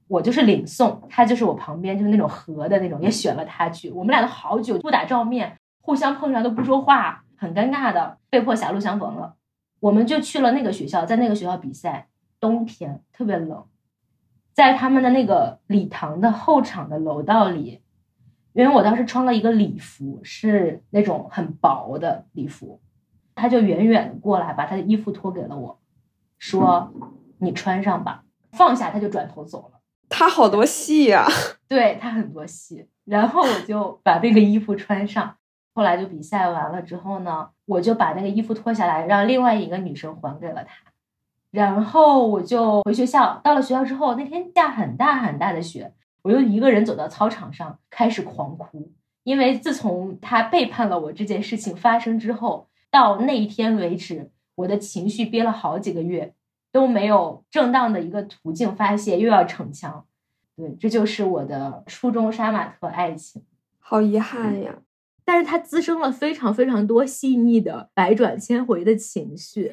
[0.08, 3.90] 我就是领诵，他就是我旁边，就是那种和的那种，也选了他去。
[3.90, 9.36] 我们俩都好久不打照面，互相碰上都不说话，很尴尬的，被迫狭路相逢了。
[9.80, 13.64] 我们就去了那个学校，在那个学校比赛，冬天特别冷，
[14.52, 17.80] 在他们的那个礼堂的后场的楼道里。
[18.52, 22.80] 因为我当时穿了一个礼服，是那种很薄的礼服，
[23.34, 25.78] 他就远远的过来，把他的衣服脱给了我，
[26.38, 26.92] 说
[27.38, 29.80] ：“你穿上吧。”放下他就转头走了。
[30.08, 31.26] 他好多戏呀，
[31.66, 32.86] 对他很多戏。
[33.04, 35.36] 然后我就把那个衣服穿上。
[35.74, 40.92] 后来就比赛完了之后呢，我就把那个衣服脱下来，让另外一个女生还给了他。
[41.50, 43.40] 然后我就回学校。
[43.42, 45.94] 到了学校之后，那天下很大很大的雪。
[46.20, 48.92] 我又一个人走到操场上，开始狂哭，
[49.24, 56.34] 因为自从他背叛了我这件事情发生之后，到那一天为止，我的情绪憋了好几个月，
[56.70, 60.04] 都没有正当的一个途径发泄，又要逞强，
[60.54, 63.42] 对，这就是我的初中杀马特爱情，
[63.80, 64.78] 好遗憾呀！
[65.24, 69.72] 但是它滋生了非常非常多细腻的百转千回的情绪。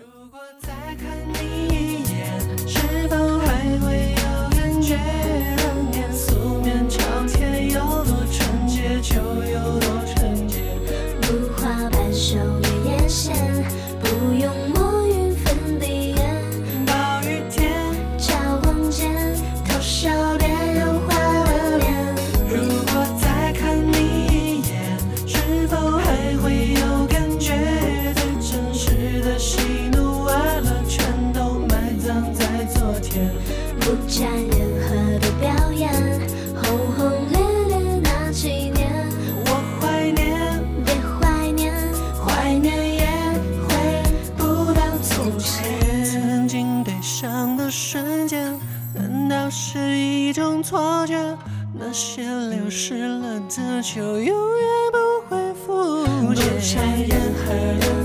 [50.61, 51.37] 错觉，
[51.73, 57.98] 那些流失了的就永远不会复见。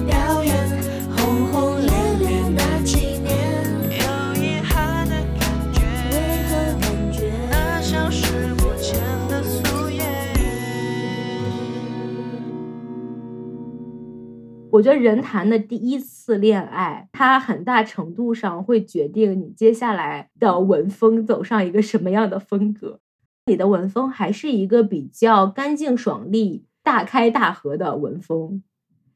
[14.75, 22.99] 我觉得人谈的第一次恋爱，它很大程度上会决定你接下来的文风走上一个什么样的风格。
[23.47, 28.65] 你的文风还是一个比较干净爽利、大开大合的文风。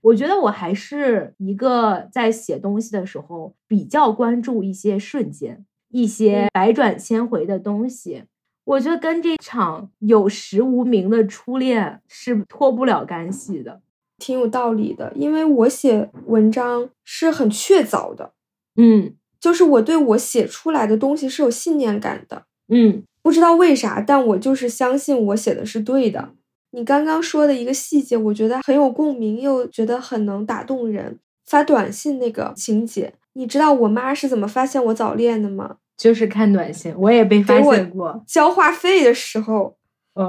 [0.02, 8.22] 我觉得我还是一个在写东西的时候比较关注一些瞬间、一些百转千回的东西。
[8.62, 13.80] 我觉得跟这场有实无名的初恋是脱不了干系的。
[14.18, 18.32] 挺有道理的，因为我写文章是很确凿的，
[18.76, 26.30] 嗯，就是我对我写出来的东西是有信念感的，嗯，不知道为啥，但我就是相信我写的是对的。
[26.72, 31.18] 你刚刚说的一个细节，我觉得很有共鸣，又觉得很能打动人。
[31.46, 35.76] 发短信那个情节，你知道我妈是怎么发现我早恋的吗？
[35.96, 38.22] 就是看短信，我也被发现过。
[38.26, 39.77] 交话费的时候。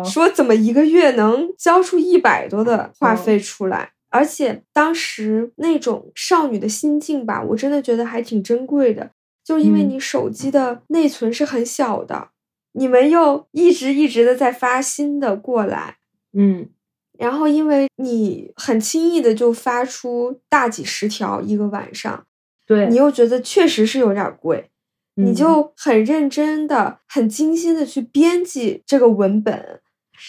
[0.05, 3.91] 说怎么一个月能交出一百多的话费出来？
[4.09, 9.11] 而且当时那种少女的心境吧，我真的觉得还挺珍贵的。
[9.43, 12.29] 就是因为你手机的内存是很小的，
[12.73, 15.97] 你们又一直一直的在发新的过来，
[16.33, 16.69] 嗯，
[17.17, 22.25] 然后因为你很轻易的就发出大几十条一个晚上，
[22.67, 24.69] 对你又觉得确实是有点贵。
[25.23, 29.79] 你就很认真的、很精心的去编辑这个文本，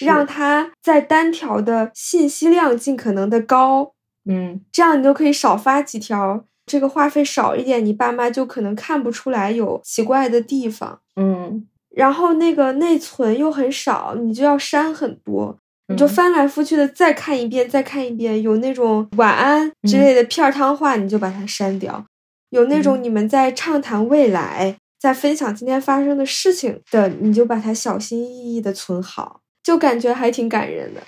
[0.01, 3.93] 让它在单条的信息量尽可能的高，
[4.29, 4.61] 嗯。
[4.73, 11.01] 这样你就可以少发几条，这个话费少一点，你爸妈就可能看不出来有奇怪的地方。
[11.17, 16.09] 嗯，然后那个内存又很少，你就要删很多，你就嗯。
[16.09, 18.41] 翻来覆去的再看一遍，再看一遍。
[18.41, 22.05] 有那种晚安之类的片儿汤话，你就把它删掉；
[22.51, 23.03] 有那种嗯。
[23.03, 31.01] 你们在畅谈未来，在分享今天发生的事情的，你就把它小心翼翼的存好，就感觉还挺感人的。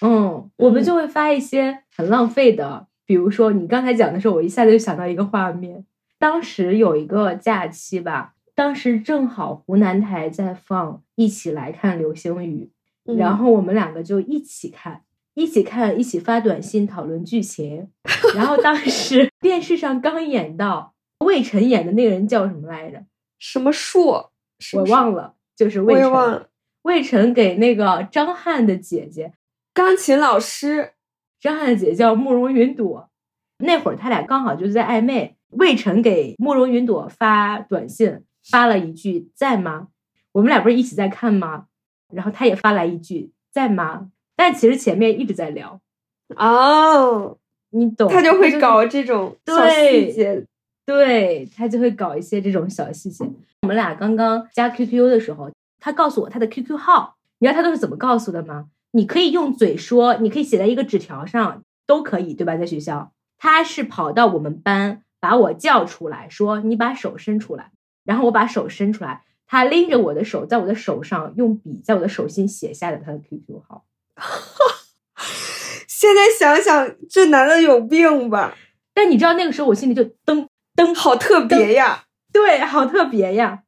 [0.00, 0.84] 嗯，我们嗯。
[0.84, 5.84] 就会发一些很浪费的，比如说你刚才讲的时候，我一下子就想到一个画面，
[6.18, 12.70] 当时有一个假期吧，当时正好湖南台在放《一起来看流星雨》，
[13.12, 13.16] 嗯。
[13.16, 15.02] 然后我们两个就一起看，
[15.34, 17.88] 一起看，一起发短信讨论剧情。
[18.34, 23.04] 然后当时 电视上刚演到魏晨演的那个人叫什么来着？
[23.38, 26.02] 什么硕，是我忘了，就是魏晨。
[26.02, 26.48] 也忘了。
[26.82, 29.32] 魏晨给那个张翰的姐姐，
[29.72, 30.92] 钢琴老师，
[31.40, 33.08] 张翰的姐姐叫慕容云朵。
[33.58, 35.36] 那会儿他俩刚好就是在暧昧。
[35.50, 39.88] 魏晨给慕容云朵发短信，发了一句“在吗？”
[40.32, 41.66] 我们俩不是一起在看吗？
[42.12, 44.10] 然后他也发来一句“在吗？”
[44.42, 45.80] 但其实前面一直在聊，
[46.34, 47.38] 哦，
[47.70, 48.10] 你懂？
[48.10, 50.44] 他就会搞这种小对细节。
[50.84, 53.24] 对他就会搞一些这种小细节。
[53.60, 58.66] 我们俩刚刚加 QQ 的时候，他告诉我他的 QQ 号，你知道他都是怎么告诉的吗？
[58.90, 62.56] 你可以用嘴说，你可以写在一个纸条上，都可以，对吧？
[62.56, 67.70] 在学校，他是跑到我们班把我叫出来，说你把手伸出来，
[68.02, 73.84] 然后我把手伸出来，他拎着我的手，在我的手上用笔在我的手心写下了他的 QQ 号。
[75.88, 78.56] 现在想想，这男的有病吧？
[78.94, 80.46] 但你知道那个时候我心里就噔
[80.76, 82.04] 噔，好特别呀！
[82.32, 83.62] 对，好特别呀。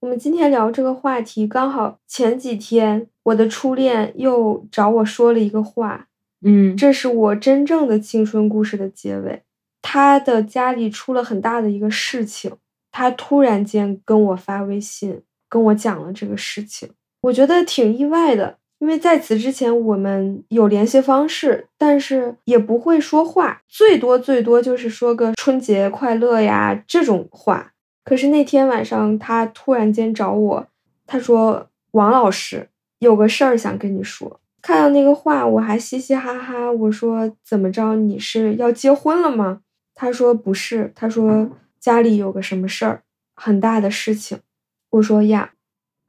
[0.00, 6.08] 我们今天聊这个话题，刚好前几天我的初恋又找我说了一个话，
[6.44, 9.42] 嗯这是我真正的青春故事的结尾。
[9.80, 12.56] 他的家里出了很大的一个事情，
[12.90, 16.90] 他突然间跟我发微信，跟我讲了这个事情，
[17.22, 27.72] 我觉得挺意外的，因为在此之前我们有联系方式，但是也不会说话，最多最多就是说个春节快乐呀这种话。
[28.04, 30.66] 可是那天晚上，他突然间找我，
[31.06, 32.68] 他说：“王老师，
[32.98, 36.70] 有个事儿想跟你说。”看到那个话，我还嘻嘻哈哈。
[36.70, 37.96] 我说：“怎么着？
[37.96, 39.60] 你是要结婚了吗？”
[39.94, 41.50] 他说：“不是。”他说
[41.80, 43.02] ：“家里有个什么事儿，
[43.34, 44.38] 很大的事情。”
[44.90, 45.52] 我说：“呀，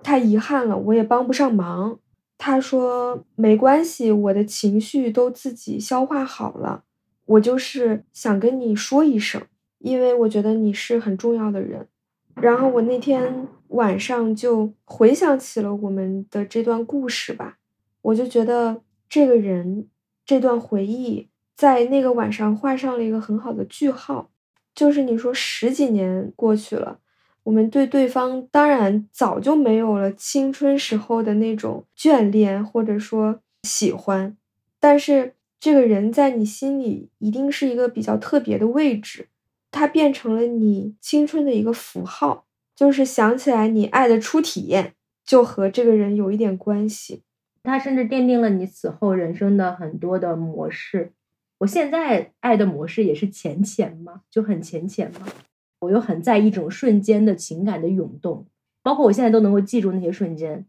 [0.03, 1.99] 太遗憾了，我也帮不上忙。”
[2.37, 6.83] 他说：“没关系，我的情绪都自己消化好了。
[7.25, 9.41] 我就是想跟你说一声。”
[9.79, 11.87] 因为我觉得你是很重要的人，
[12.33, 17.59] 然后我那天晚上就回想起了我们的这段故事吧，
[18.01, 19.87] 我就觉得这个人
[20.25, 24.31] 这段回忆在那个晚上画上了一个很好的句号。
[24.73, 26.99] 就是你说十几年过去了，
[27.47, 34.35] 我们对对方当然早就没有了青春时候的那种眷恋或者说喜欢，
[34.81, 39.29] 但是这个人在你心里一定是一个比较特别的位置。
[39.71, 42.45] 它变成了你青春的一个符号，
[42.75, 44.95] 就是想起来你爱的初体验，
[45.25, 47.23] 就和这个人有一点关系。
[47.63, 51.13] 它甚至奠定了你此后人生的很多的模式。
[51.59, 55.27] 我现在爱的模式也是浅浅嘛，就很浅浅嘛。
[55.79, 58.45] 我又很在意这种瞬间的情感的涌动，
[58.81, 60.65] 包括我现在都能够记住那些瞬间。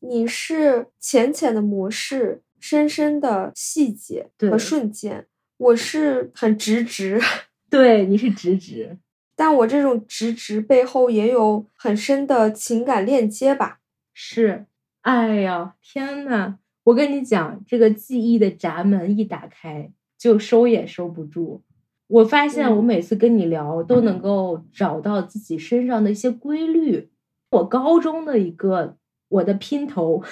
[0.00, 5.26] 你是浅浅的模式，深深的细节和瞬间。
[5.56, 7.20] 我是很直直。
[7.70, 8.98] 对，你是直直，
[9.36, 13.78] 但我这种直直背后也有很深的情感链接吧？
[14.12, 14.66] 是，
[15.02, 21.62] 哎呀，天呐，我跟你讲，这个记忆的闸门一打开，就收也收不住。
[22.10, 27.08] 我发现我每次跟你聊，都能够找到自己身上的一些规律。
[27.50, 28.96] 我高中的一个
[29.28, 30.22] 我的姘头，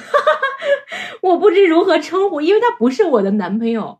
[1.22, 3.98] 我不知如何称呼，因为他不是我的男朋友。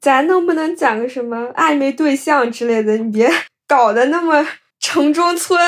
[0.00, 2.96] 咱能不能讲个什么暧昧对象之类的？
[2.96, 3.30] 你别
[3.68, 4.44] 搞得那么
[4.80, 5.58] 城中村。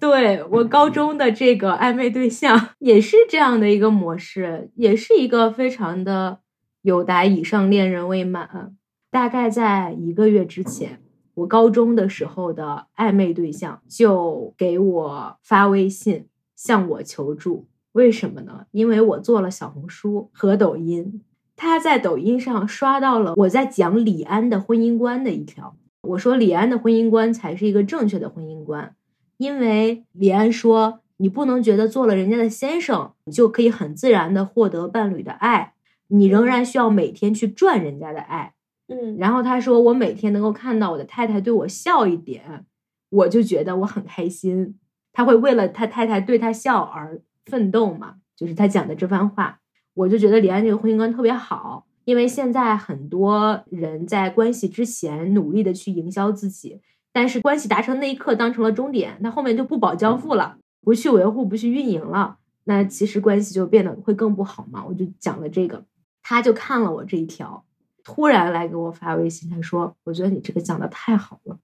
[0.00, 6.38] 对我高中的这个暧昧对象也是这样的一个模式，也是一个非常的
[6.82, 8.74] 有达以上恋人未满。
[9.12, 10.98] 大概在一个月之前，
[11.34, 17.66] 我高中的时候的暧昧对象就给我发微信向我求助。
[17.92, 18.64] 为什么呢？
[18.70, 21.20] 因为我做了小红书和抖音。
[21.56, 25.76] 他在抖音上刷到了我在讲李安的婚姻观的一条，
[26.08, 28.96] 我说李安的婚姻观才是一个正确的婚姻观，
[29.36, 35.74] 因为李安说你不能觉得做了人家的先生，你就可以很自然的获得伴侣的爱，
[36.08, 38.54] 你仍然需要每天去赚人家的爱。
[38.92, 42.66] 嗯，然后他说，我每天能够看到我的太太对我笑一点，
[43.10, 44.78] 我就觉得我很开心。
[45.12, 49.60] 他会为了他太太对他笑而奋斗嘛，就是他讲的这番话，
[49.94, 51.86] 我就觉得李安这个婚姻观特别好。
[52.04, 56.80] 因为现在很多人在关系之前努力的去营销自己，
[57.12, 64.84] 但是关系达成那一刻当成了终点，那后面就不保交付了，不去维护，不去运营了，那其实关系就变得会更不好嘛。
[64.84, 65.84] 我就讲了这个，
[66.24, 67.64] 他就看了我这一条，
[68.04, 71.58] 突然来给我发微信，他说：“我觉得你这个讲的太好了。”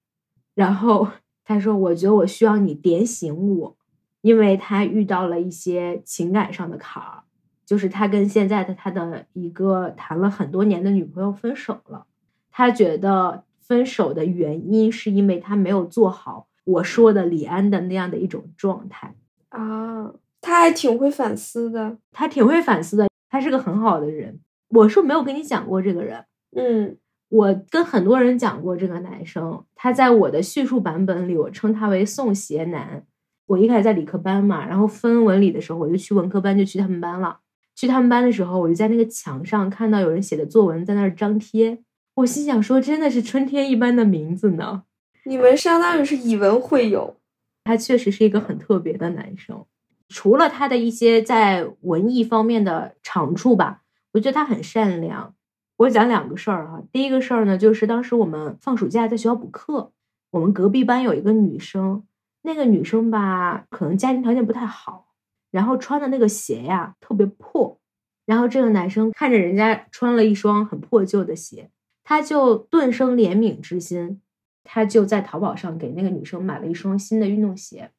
[0.55, 1.09] 然后
[1.45, 3.77] 他说：“我觉得我需要你点醒我，
[4.21, 7.23] 因为他遇到了一些情感上的坎儿。”
[7.65, 12.07] 就是他跟现在的他的一个谈了很多年的女朋友分手了，
[12.51, 19.15] 他觉得分手的原因是因为他没有做好我说的李安的那样的一种状态
[19.51, 20.11] 啊，
[20.41, 24.41] 他还挺会反思的，他挺会反思的，他是个很好的人。
[24.71, 26.25] 我是没有跟你讲过这个人，
[26.57, 26.97] 嗯，
[27.29, 33.05] 我跟很多人讲过这个男生，他在我的叙述版本里，我称他为宋鞋男。
[33.47, 37.39] 我一开始在理科班嘛，然后分文理的时候，我就去文科班，就去他们班了。
[37.75, 41.79] 去他们班的时候，我就在那个墙上看到有人写的作文在那儿张贴，
[42.17, 44.83] 我心想说，真的是春天一般的名字呢。
[45.25, 47.17] 你们相当于是以文会友，
[47.65, 49.65] 他确实是一个很特别的男生。
[50.09, 53.83] 除了他的一些在文艺方面的长处吧，
[54.13, 55.35] 我觉得他很善良。
[55.79, 59.93] 我讲两个事儿啊，第一个事儿呢，就是当时我们放暑假在学校补课，
[60.31, 62.03] 我们隔壁班有一个女生，
[62.43, 65.07] 那个女生吧，可能家庭条件不太好。
[65.53, 67.79] 然后穿的那个鞋呀特别破，
[68.27, 71.71] 然后这个男生看着人家穿了一双很破旧的鞋，
[72.03, 74.21] 他就顿生怜悯之心，
[74.65, 77.93] 他就在淘宝上给那个女生买了一双新的运动鞋。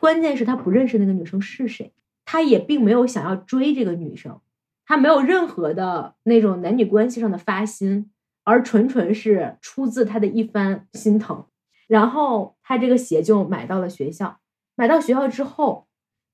[0.00, 1.92] 关键是，他不认识那个女生是谁，
[2.24, 4.40] 他也并没有想要追这个女生，
[4.86, 8.10] 他没有任何的那种男女关系上的发心，
[8.44, 11.44] 而纯纯是出自他的一番心疼。
[11.86, 14.38] 然后他这个鞋就买到了学校，
[14.74, 15.84] 买到学校之后。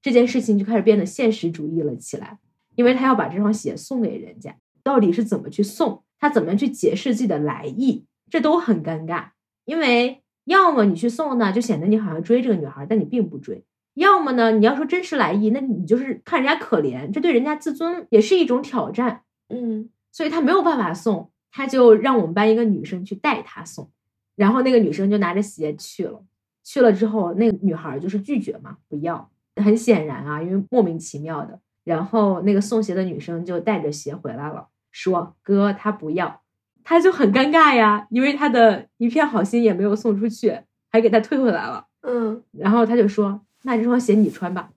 [0.04, 2.40] 这件事情就开始变得现实主义了起来，
[2.74, 9.26] 因为他要把这双鞋送给人家，到底是怎么去送，他怎么去解释自己的来意，这都很尴尬。
[9.64, 13.62] 因为要么你去送呢，就显得你好像追这个女孩，但你并不追；
[13.94, 19.22] 要么呢，你要说真实来意，那你就是看人家可怜，这对人家自尊也是一种挑战。
[19.48, 23.90] 嗯，所以他没有办法送，他就让我们班一个女生去代他送，
[24.34, 26.24] 然后那个女生就拿着鞋去了。
[26.64, 29.28] 去了之后，那个女孩就是拒绝嘛，不要。
[29.56, 36.40] 很显然啊，因为莫名其妙的，然后那个送鞋的女生就带着鞋回来了，说：“哥，他不要。”
[36.84, 41.86] 他就很尴尬呀，因为他的一片好心也没有送出去，还给他退回来了。
[42.00, 44.70] 嗯，然后他就说：“那这双鞋你穿吧。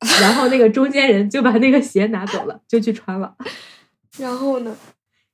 [0.20, 3.36] ”然后那个中间人就把那个鞋拿走了，就去穿了。
[4.18, 4.76] 然后呢？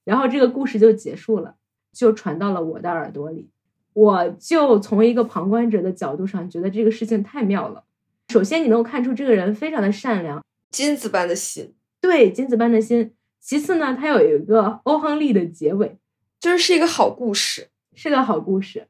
[0.05, 1.57] 然后这个故事就结束了，
[1.93, 3.51] 就传到了我的耳朵里。
[3.93, 7.84] 我就从一个旁观者的角度上觉得这个事情太妙了。
[8.28, 13.12] 首先，你能够看出这个人非常的善良，金子般的心，对，金子般的心。
[13.41, 15.99] 其次呢，他有一个欧亨利的结尾，
[16.38, 18.86] 就是是一个好故事，是个好故事。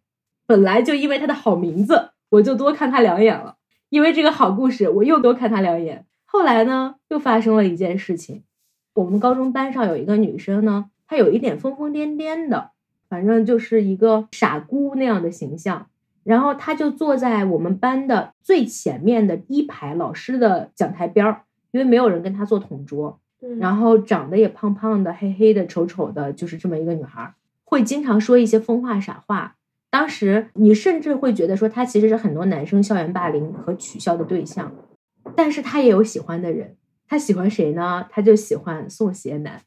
[0.47, 3.57] 本来就因为他的好名字，我就多看他两眼了；
[3.91, 6.07] 因为这个好故事，我又多看他两眼。
[6.25, 8.45] 后来呢，又发生了一件事情，
[8.95, 12.71] 我们高中班上有一个女生呢，她有一点疯疯癫癫的，
[13.09, 15.89] 反正就是一个傻姑那样的形象。
[16.23, 23.19] 然后她就坐在我们班的最前面的一排老师的讲台边儿，因为没有人跟她坐同桌。
[23.59, 27.35] 然后长得也胖胖的、黑黑的、丑丑的，就是这么一个女孩，
[27.65, 29.57] 会经常说一些疯话傻话。
[29.91, 34.73] 当时你甚至会觉得说他其实是很多男生校园霸凌和取笑的对象，
[35.37, 36.77] 但是他也有喜欢的人。
[37.09, 38.07] 他喜欢谁呢？
[38.11, 39.61] 他就喜欢宋邪男。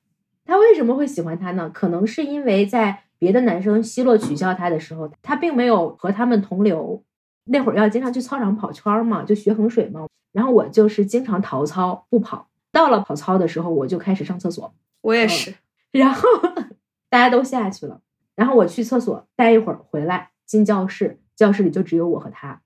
[0.45, 1.69] 他为什么会喜欢他呢？
[1.69, 3.03] 可能是因为在。
[3.19, 7.01] 别的男生奚落取笑他的时候，他并没有和他们同流。
[7.45, 10.07] 那会儿要经常去操场跑圈嘛，就学衡水嘛。
[10.33, 12.49] 然后我就是经常逃操不跑。
[12.73, 14.73] 到了跑操的时候，我就开始上厕所。
[14.99, 15.53] 我也是。
[15.93, 16.27] 然后
[17.09, 18.01] 大家都下去了，
[18.35, 22.61] 然后我去厕所待一会儿，回来进教室，教室里就只有我和他。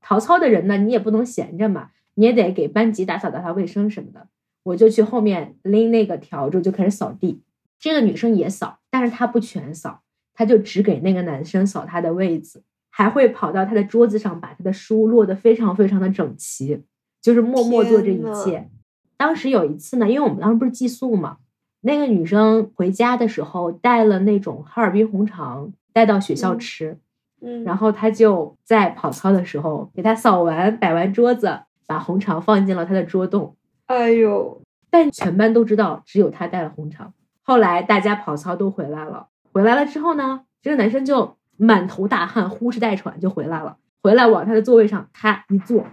[0.00, 4.28] 曹操的人呢，你也不能闲着嘛，你也得给班级打扫打扫卫生什么的。
[4.62, 7.42] 我就去后面拎那个笤帚就开始扫地。
[7.78, 10.02] 这个女生也扫，但是她不全扫，
[10.34, 16.82] 她就只给那个男生扫他的位子，还会跑到他的桌子上把他的书摞得非常非常的整齐，
[17.22, 18.68] 就是默默做这一切。
[19.16, 21.38] 当时有一次呢，因为我们当时不是寄宿嘛，
[21.82, 26.98] 那个女生回家的时候带了那种哈尔滨红肠带到学校吃，
[27.40, 33.56] 嗯，然后她就在跑操的时候给她扫完摆完桌子，把红肠放进了她的桌洞。
[33.86, 34.60] 哎呦，
[34.90, 37.14] 但全班都知道只有她带了红肠。
[37.42, 43.78] 后来大家跑操都回来了，回来了之后呢，这个男生就满头大汗、呼哧带喘就回来了。
[44.02, 45.84] 回来往他的座位上他一坐，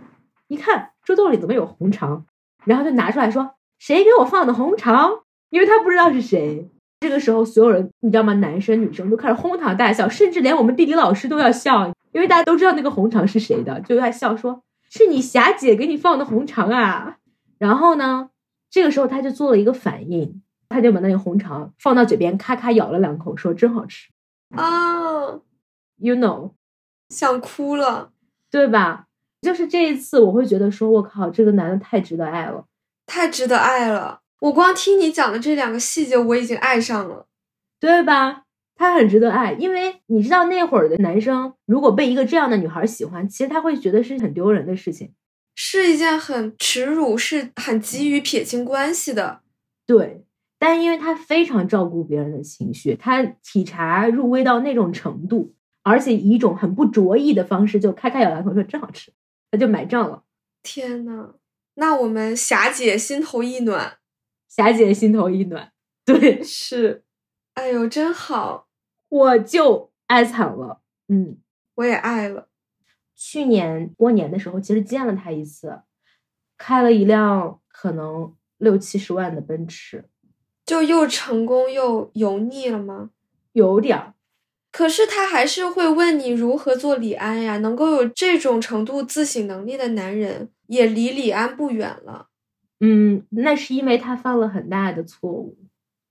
[0.47, 2.25] 一看桌洞里怎么有红肠，
[2.65, 6.69] 然后就拿出来说：“谁给我放的红肠？”因为他不知道是谁。
[6.99, 8.33] 这个时候，所有人你知道吗？
[8.33, 17.17] 男生女生都开始哄堂大笑，甚至连我们地理老师都要笑，因为大家都知道那个红肠是谁的，就在笑说：“是你霞姐给你放的红肠啊！”
[17.59, 18.31] 然后呢，
[18.71, 24.09] 这个时候他就做了一个反应，他就把那个红肠放到嘴边，咔咔咬了两口，说：“真好吃。
[24.55, 25.39] 啊，”
[25.97, 26.53] You know，
[27.09, 28.11] 想哭了，
[28.49, 29.05] 对吧？
[29.41, 32.65] 就是这一次，我会觉得说：“我靠，这个男的太值得爱了。”
[33.05, 34.21] 太值得爱了。
[34.39, 37.27] 我光听你讲的这两个细节，我已经爱上了。
[37.79, 38.43] 对吧？
[38.75, 45.13] 他很值得爱，因为你知道那会儿的男生，如果被一个这样的女孩喜欢，其实他会觉得是很丢人的事情，
[45.55, 49.41] 是一件很耻辱、是很急于撇清关系的。
[49.85, 50.23] 对。
[50.59, 59.11] 但因为他非常照顾别人的情绪，他体察入微到那种程度，而且以一种很不着意的方式，就开开咬牙口说真好吃，
[59.51, 60.23] 他就买账了。
[60.63, 61.35] 天呐，
[61.75, 63.96] 那我们霞姐心头一暖，
[64.57, 65.71] 霞姐心头一暖，
[66.03, 67.03] 对，是，
[67.53, 68.67] 哎呦，真好，
[69.07, 70.81] 我就爱惨了。
[71.09, 71.37] 嗯，
[71.75, 72.47] 我也爱了。
[73.15, 75.81] 去年过年的时候，其实见了他一次，
[76.57, 80.05] 开了一辆可能六七十万的奔驰，
[80.65, 83.11] 就又成功又油腻了吗？
[83.53, 84.15] 有点儿。
[84.71, 87.59] 可是他还是会问你如何做李安呀？
[87.59, 92.29] 能够有这种程度自省能力的男人，也离李安不远了。
[92.79, 95.57] 嗯，那是因为他犯了很大的错误，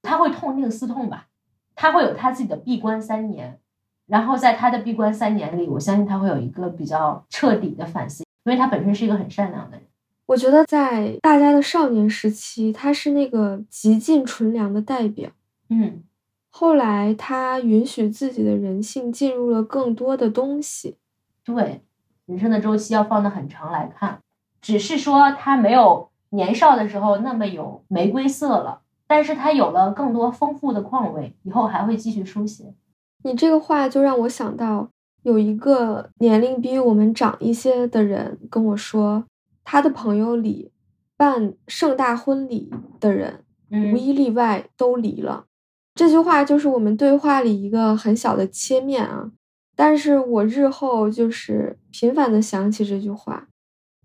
[0.03, 1.29] 他会痛定思痛吧，
[1.75, 3.61] 他会有他自己的闭关三年，
[4.07, 9.87] 然后在他的闭关三年里，我相信他会有一个比较彻底的反思，因为他本身是一个很善良的人。
[10.27, 15.31] 我觉得在大家的少年时期，他是那个极尽纯良的代表。
[15.69, 16.03] 嗯，
[16.51, 20.97] 后来他允许自己的人性进入了更多的东西。
[21.45, 21.83] 对，
[22.27, 24.19] 人生的周期要放得很长来看，
[24.61, 32.75] 只是说他没有年少的时候那么有玫瑰色了，但是他有了更多丰富的况味，以后还会继续书写。
[33.23, 34.89] 你这个话就让我想到，
[35.23, 39.25] 有一个年龄比我们长一些的人跟我说，
[39.65, 40.71] 他的朋友里
[41.17, 42.71] 办盛大婚礼
[43.01, 45.47] 的人，嗯无一例外都离了。
[45.95, 49.31] 这句话就是我们对话里一个很小的切面啊，
[49.75, 53.49] 但是我日后就是频繁的想起这句话。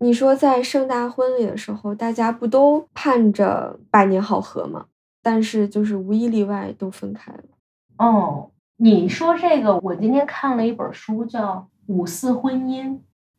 [0.04, 4.88] 你说在盛大婚礼的时候，大家不都盼着百年好合吗？
[5.22, 7.44] 但是就是无一例外都分开了。
[7.98, 11.54] 哦，你说这个，我今天看了一本书，叫
[11.86, 12.86] 《五四婚姻》，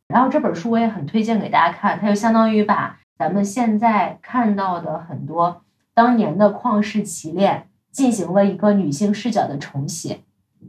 [0.07, 5.63] 然后这本书我也很推荐给大家看，它就相当于把咱们现在看到的很多
[5.95, 10.21] 当年的旷世奇恋进行了一个女性视角的重写，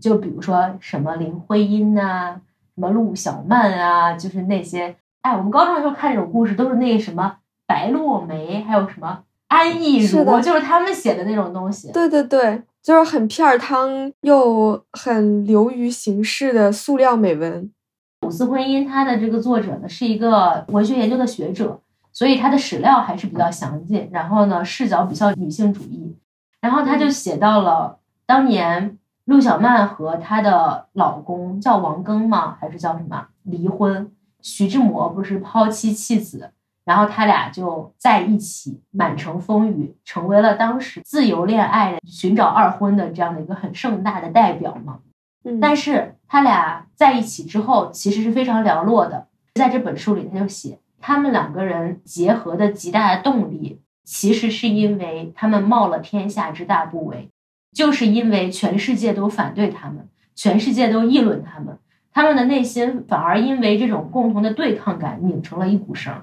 [0.01, 2.41] 就比如说什么林徽因呐、
[2.73, 11.91] 什么陆小曼啊，就是那些，哎，我们高中的时候看这种故事都是那什么白落梅，还有什么安忆如，就是他们写的那种东西。
[11.93, 17.71] 对对对，就是很片儿汤又很流于形式的塑料美文。
[18.23, 21.79] 五四婚姻，它的这个作者呢是一个文学研究的学者，
[22.11, 26.17] 所以他的史料还是比较详尽，然后呢视角比较女性主义，
[26.59, 32.57] 然后他就写到了当年陆小曼和她的老公叫王庚吗？
[32.59, 34.11] 还是叫什么离婚？
[34.43, 36.51] 徐志摩不是抛妻弃子，
[36.85, 44.99] 然后他俩就在一起，满城风雨，成为了当时自由恋爱、寻找二婚的这样的一个很盛大的代表嘛。
[45.45, 49.27] 嗯，但是他俩在一起之后，其实是非常寥落的。
[49.55, 57.27] 在这本书里，他就写他们两个人结合的极大的动力，其实是因为他们冒了天下之大不韪，
[57.73, 61.77] 就是因为全世界都反对他们，全世界都议论他们，
[62.13, 66.13] 他们的内心反而因为这种共同的对抗感拧成了一股绳。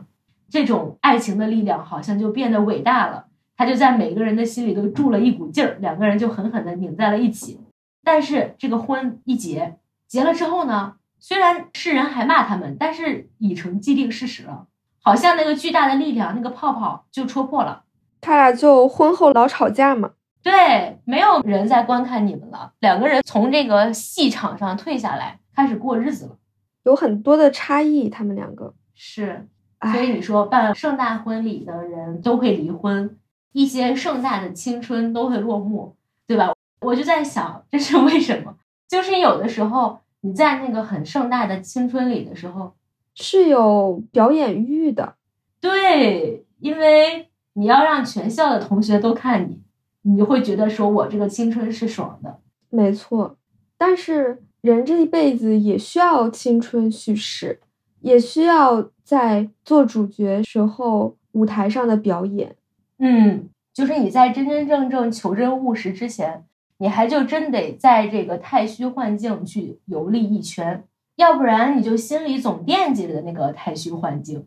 [0.49, 3.26] 这种爱情的力量好像就变得伟大了，
[3.57, 7.61] 他就在每个人的心里都注了一股劲儿，两个人就狠狠地拧在了一起。
[8.03, 9.76] 但是这个婚一结，
[10.09, 14.66] 结了之后呢，虽然世人还骂他们，但是已成既定事实了。
[15.03, 17.82] 好像那个巨大的力量，那个泡泡就戳破了。
[18.20, 20.11] 他俩就婚后老吵架嘛。
[20.43, 26.36] 对，没有人在观看你们了，两个人从这个戏场上退下来，开始过日子了。
[26.84, 28.74] 有很多的差异，他们两个。
[28.95, 29.47] 是，
[29.78, 33.18] 哎所以你说办盛大婚礼的人都会离婚，
[33.53, 36.55] 一些盛大的青春都会落幕，对吧？
[36.80, 38.57] 我就在想，这是为什么？
[38.88, 42.74] 就是有的时候你在那个很盛大的青春里的时候，
[43.14, 45.16] 是有表演欲的。
[45.61, 49.61] 对，因为你要让全校的同学都看你，
[50.03, 52.38] 你就会觉得说我这个青春是爽的。
[52.68, 53.36] 没错。
[53.76, 57.61] 但是人这一辈子也需要青春叙事，
[58.01, 62.57] 也需要在做主角时候舞台上的表演。
[62.98, 66.44] 嗯，就是你在真真正正求真务实之前，
[66.78, 70.84] 你还就真得在这个太虚幻境去游历一圈，
[71.16, 74.46] 要不然你就心里总惦记着那个太虚幻境。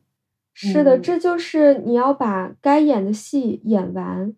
[0.54, 4.34] 是的，嗯这就是你要把该演的戏演完，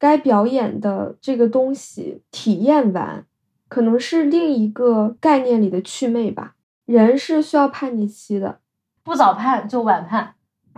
[0.00, 3.26] 该表演的这个东西体验完，
[3.68, 6.54] 可能是另一个概念里的祛魅吧。
[6.86, 8.58] 人是需要叛逆期的，
[9.04, 10.34] 不早叛就晚叛。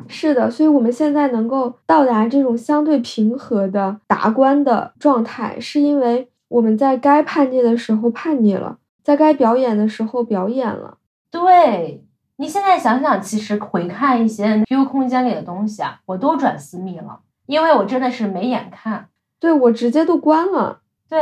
[0.09, 10.99] 是的，所以我们现在能够到达这种相对平和的达观的状态，是因为我们在该叛逆的时候叛逆了，在该表演的时候表演了。
[11.31, 12.05] 对
[12.37, 19.09] 你现在想想，其实回看一些 QQ 空间里的东西啊，我都转私密了，因为我真的是没眼看。
[19.43, 20.83] 对我直接都关了。
[21.09, 21.21] 对，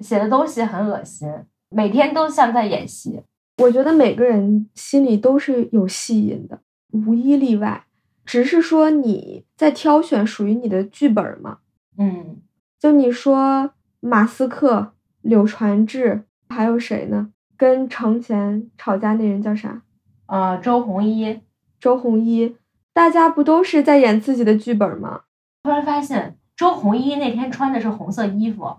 [0.00, 1.28] 写的东西很恶心，
[1.68, 3.22] 每天都像在演戏。
[3.58, 6.58] 我觉得每个人心里都是有戏瘾的，
[6.90, 7.84] 无一例外。
[8.24, 11.58] 只是说你在挑选属于你的剧本嘛。
[11.96, 12.38] 嗯，
[12.80, 17.30] 就你说马斯克、柳传志，还有谁呢？
[17.56, 19.82] 跟程前吵架那人叫啥？
[20.26, 21.42] 呃，周鸿祎
[21.78, 22.56] 周鸿祎，
[22.92, 25.20] 大家不都是在演自己的剧本吗？
[25.62, 28.76] 突然发现，周鸿祎那天穿的是红色衣服，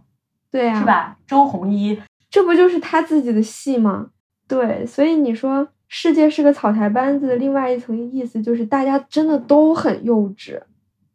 [0.52, 0.86] 对呀、是？
[0.86, 1.18] 吧？
[1.26, 4.12] 周鸿祎，这不就是他自己的戏吗？
[4.48, 10.62] 对，所以你说世界是个草台班子的另外一层意思就是大家真的都很幼稚，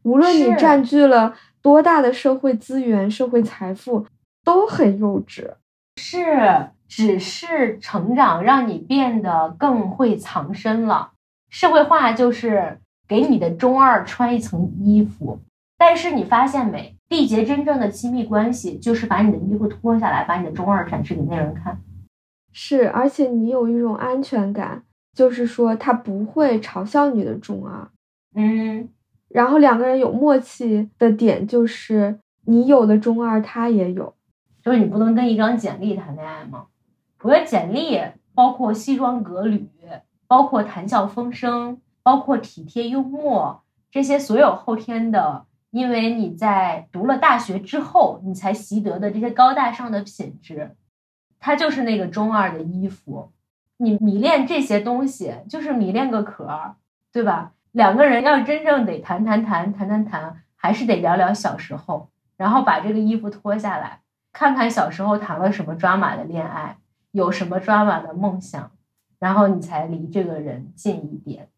[0.03, 4.05] 无论你占据了多大的社会资源、社会财富，
[4.43, 5.49] 都很幼稚。
[5.95, 11.11] 是只是成长让你变得更会藏身了。
[11.49, 15.39] 社会化就是给你的中二穿一层衣服，
[15.77, 16.95] 但是你发现没？
[17.09, 21.81] 缔结真正的亲密关系，就是把你的衣服脱下来，把你的中二展示给那人看。
[22.51, 27.87] 是，而且你有一种安全感，就是说他不会嘲笑你的中二。
[28.35, 28.89] 嗯，
[29.29, 34.13] 然后两个人有默契的点就是你有的中二他也有。
[34.61, 36.65] 就是你不能跟一张简历谈恋爱吗？
[37.21, 38.01] 我觉得简历
[38.35, 39.69] 包括西装革履，
[40.27, 45.45] 包括谈笑风生，包括体贴幽默，这些所有后天的，
[45.77, 50.75] 因为你在读了大学之后，你才习得的这些高大上的品质，
[51.39, 53.31] 它就是那个中二的衣服。
[53.77, 56.77] 你迷恋这些东西，就是迷恋个壳儿，
[57.11, 57.51] 对吧？
[57.73, 64.01] 两个人要真正得谈谈谈谈谈谈，还是得聊聊小时候，然后把这个衣服脱下来。
[64.33, 66.77] 看看小时候谈了什么抓马的恋爱，
[67.11, 68.71] 有什么抓马的梦想，
[69.19, 71.49] 然后你才离这个人近一点。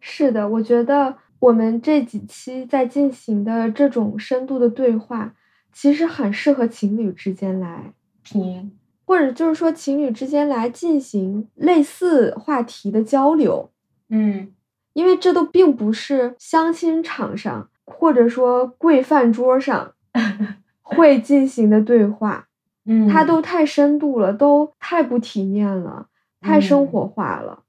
[0.00, 5.34] 是的，我觉得我们这几期在进行的这种深度的对话，
[5.72, 8.72] 其实很适合情侣之间来听，
[9.04, 13.70] 或者就是说情侣之间来进行类似话题的交流，
[14.10, 14.52] 嗯，
[14.92, 19.94] 因为这都并不是相亲场上或者说贵饭桌上
[20.82, 22.48] 会进行的对话，
[22.84, 26.08] 嗯，它都太深度了，都太不体面了，
[26.40, 27.62] 太生活化了。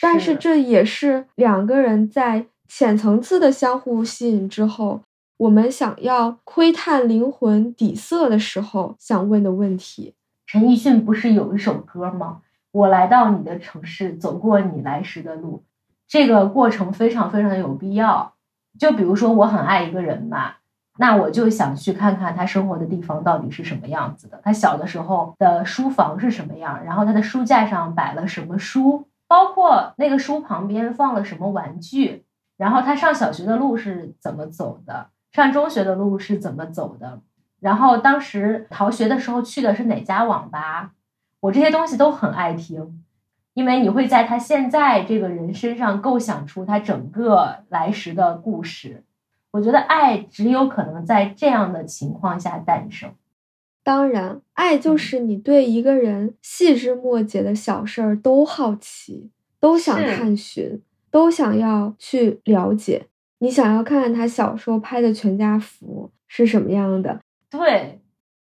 [0.00, 0.36] 但是。
[0.36, 5.00] 这也是两个人在浅层次的相互吸引之后，
[5.36, 10.14] 我们想要窥探灵魂底色的时候想问的问题。
[10.46, 12.42] 陈奕迅不是有一首歌吗？
[12.72, 15.64] 我来到你的城市，走过你来时的路，
[16.06, 18.34] 这个过程非常非常的有必要。
[18.78, 20.58] 就比如说，我很爱一个人吧，
[20.98, 32.25] 那我就想去看看他生活的地方到底是什么样子的，他小的时候的书房是什么样，然后他的书架上摆了什么书，包括那个书旁边放了什么玩具，
[32.56, 37.20] 然后他上小学的路是怎么走的，上中学的路是怎么走的，
[37.60, 40.92] 然后当时逃学的时候去的是哪家网吧，
[41.40, 43.02] 我这些东西都很爱听，
[43.54, 49.02] 因为你会在他现在这个人身上构想出他整个来时的故事。
[49.52, 53.10] 我觉得爱只有可能在这样的情况下诞生。
[53.82, 59.30] 当然，爱就是你对一个人细枝末节的小事儿都好奇，
[59.60, 60.82] 都想探寻，
[61.16, 63.06] 都想要去了解。
[63.38, 67.98] 你想要看看他小时候拍的全家福是什么样的，对，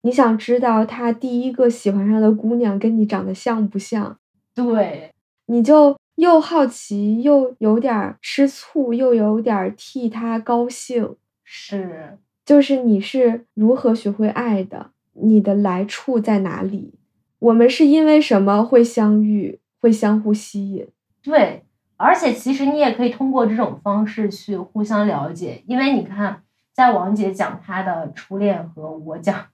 [0.03, 4.19] 你想知道他第一个喜欢上的姑娘跟你长得像不像，
[4.53, 5.13] 对，
[5.47, 11.15] 你就又好奇又有点儿吃醋，又有点儿替他高兴。
[11.45, 16.95] 是，就是你是如何学会爱的，你的来处在哪里？
[17.39, 20.89] 我们是因为什么会相遇，会相互吸引？
[21.23, 21.63] 对。
[21.97, 26.43] 而且其实你也可以通过这种方式去互相了解，因为你看，
[26.73, 29.47] 在王姐讲她的初恋和我讲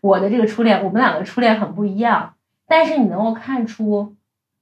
[0.00, 2.34] 我的这个初恋，我们两个初恋很不一样。
[2.66, 4.14] 但是你能够看出，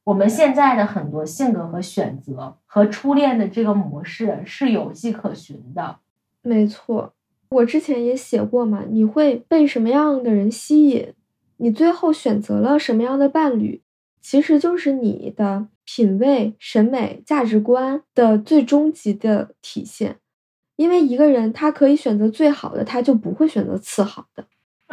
[0.05, 5.99] 我们现在的很多性格和选择和初恋的这个模式是有迹可循的。
[6.43, 7.13] 没错，
[7.51, 11.15] 我之前也写过嘛，你会被什么样的人吸引？
[11.59, 13.83] 你最后选择了什么样的伴侣，
[14.21, 20.19] 其实就是你的品味、审美、价值观的最终极的体现。
[20.77, 24.47] 因为一个人他可以选择最好的，他就不会选择次好的。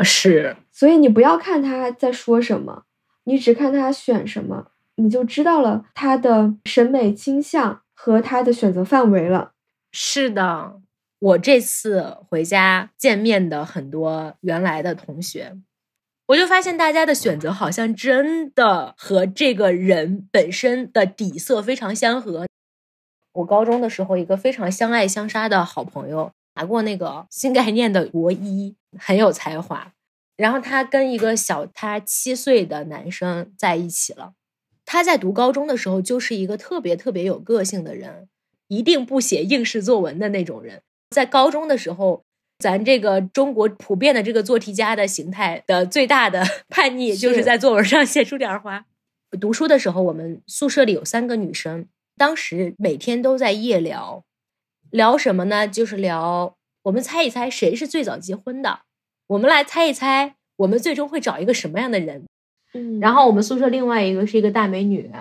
[0.03, 2.83] 是，所以你不要看他在说什么，
[3.25, 9.51] 你只看他选什么，你就知道了他的审美倾向和他的选择范围了。
[9.91, 10.81] 是的，
[11.19, 15.55] 我这次回家见面的很多原来的同学，
[16.27, 22.45] 我就发现大家的选择好像真的和这个人本身的底色非常相合。
[23.31, 29.93] 我高中的时候，一个非常相爱相杀的好朋友，拿过那个新概念的国一，很有才华。
[30.35, 34.33] 然后他跟一个小他七岁的男生在一起了。
[34.83, 38.27] 他在读高中的时候，就是一个特别特别有个性的人，
[38.67, 40.81] 一定不写应试作文的那种人。
[41.09, 42.25] 在高中的时候，
[42.59, 48.85] 咱这个中国普遍的这个做题家的形态的最大的 叛逆，就是在作文上写出点花。
[49.39, 51.87] 读书的时候，我们宿舍里有三个女生。
[52.17, 54.23] 当时每天都在夜聊，
[54.89, 55.67] 聊什么呢？
[55.67, 58.79] 就是聊我们猜一猜谁是最早结婚的，
[59.27, 62.25] 我们来猜一猜我们最终会找一个什么样的人。
[62.73, 65.11] 嗯，然后我们宿舍另外一个是一个大美女，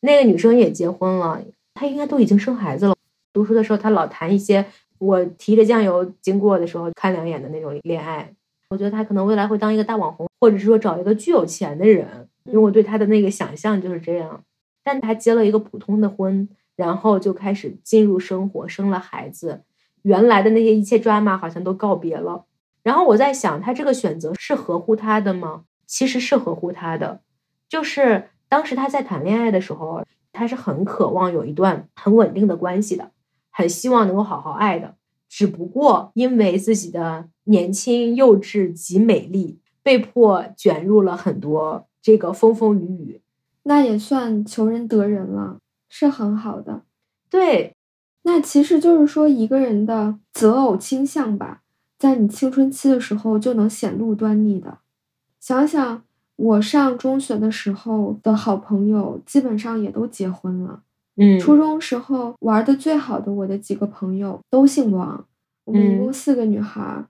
[0.00, 1.42] 那个女生也结婚了，
[1.74, 2.96] 她应该都已经生孩子了。
[3.34, 4.64] 读书的时候，她老谈一些
[4.98, 8.32] 我提着酱油经过的时候看两眼的那种恋爱。
[8.70, 14.42] 我觉得他可能未来会当一个大网红，或者是说找一个巨有钱的人，因为我对他的那个想象就是这样。
[14.84, 19.62] 但他结了一个普通的婚，然后就开始进入生活，生了孩子，
[20.02, 22.44] 原来的那些一切 drama 好像都告别了。
[22.82, 25.64] 然后我在想，他这个选择是合乎他的吗？
[25.86, 27.20] 其实是合乎他的，
[27.68, 33.10] 就是当时他在谈恋爱的时候，他是很渴望有一段很稳定的关系的，
[33.50, 34.94] 很希望能够好好爱的。
[35.28, 43.20] 只不过因为自己的年轻、幼稚及美丽，被迫卷入了很多这个风风雨雨。
[43.64, 45.58] 那也算求人得人了，
[45.90, 46.82] 是很好的。
[47.28, 47.76] 对，
[48.22, 51.60] 那其实就是说一个人的择偶倾向吧，
[51.98, 54.78] 在你青春期的时候就能显露端倪的。
[55.38, 56.02] 想想
[56.36, 60.82] 我上中学的时候的好朋友，基本上也都结婚了。
[61.18, 65.26] 嗯初中时候玩的最好的我的几个朋友都姓王，
[65.64, 67.06] 我们一共四个女孩儿，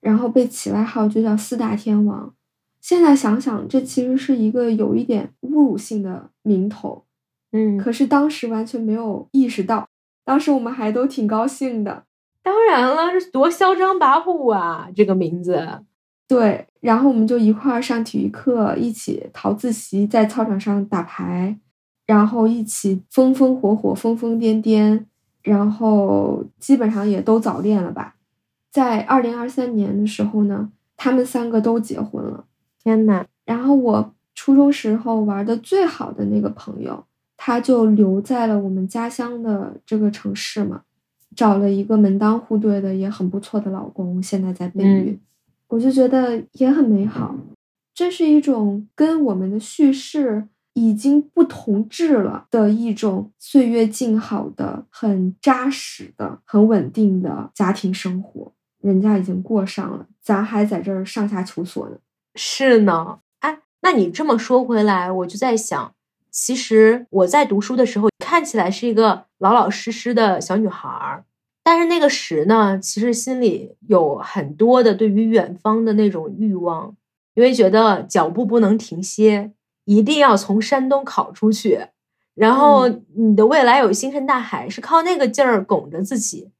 [0.00, 2.34] 然后被起外号就叫四大天王。
[2.80, 7.04] 现在想想，这其实是一个有一点侮辱性的名头，
[7.52, 9.86] 嗯，可是当时完全没有意识到，
[10.24, 12.04] 当时我们还都挺高兴的。
[12.42, 14.88] 当然了，这多嚣张跋扈啊！
[14.96, 15.84] 这个名字，
[16.26, 21.58] 对，然后我们就一块儿上体育课，一起逃自习，在操场上打牌，
[22.10, 25.04] 然后一起风风火火、疯疯癫癫，
[25.44, 28.16] 然后基本上也都早恋了吧。
[28.72, 32.44] 在二零二三年的时候呢，他们三个都结婚了。
[32.82, 37.04] 天呐，然后我初中时候玩的最好的那个朋友，
[37.36, 40.82] 他就留在了我们家乡的这个城市嘛，
[41.36, 45.20] 找了一个门当户对的也很不错的老公，现在在备孕，嗯
[45.68, 47.36] 我就觉得也很美好。
[47.94, 61.96] 这是一种跟我们的叙事已经不同质了的一种岁月静好的、很扎实的、很稳定的家庭生活，人家已经过上了，咱还在这儿上下求索呢。
[62.34, 63.18] 是呢。
[63.40, 65.92] 哎，那你这么说回来，我就在想，
[66.30, 71.24] 其实我在读书的时候看起来是一个老老实实的小女孩儿，
[71.64, 76.94] 但是那个时呢，其实心里有很多的对于远方的那种欲望，
[77.34, 79.52] 因为觉得脚步不能停歇，
[79.90, 81.86] 一定要从山东考出去，
[82.34, 86.52] 然后你的未来有星辰大海，是靠那个劲儿拱着自己。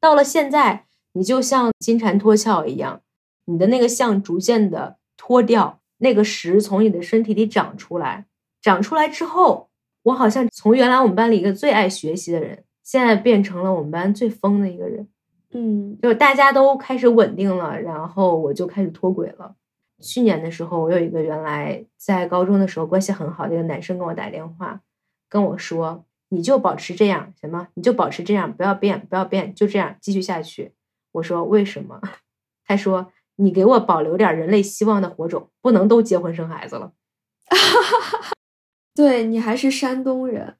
[0.00, 0.84] 到了现在，
[1.14, 3.00] 你就像金蝉脱壳一样，
[3.46, 8.26] 你的那个相逐渐的脱掉，那个石从你的身体里长出来，
[8.62, 9.68] 长出来之后，
[10.04, 15.08] 我好像从原来我们班里一个最爱学习的人，现在变成了我们班最疯的一个人。
[15.50, 19.56] 嗯就是大家都开始稳定了，然后我就开始脱轨了。
[20.02, 24.80] 去年的时候，我有一个原来在高中的时候关系很好的一个男生跟我打电话，
[25.28, 27.68] 跟我说：“你就保持这样行吗？
[27.74, 30.72] 你就保持这样，不要变，不要变，就这样继续下去。”
[31.12, 32.00] 我说：“为什么？”
[32.66, 36.92] 他说：“你给我保留点人类希望的火种，不能都结婚生孩子了。
[37.48, 38.32] 哈哈
[38.94, 40.56] 对你还是山东人，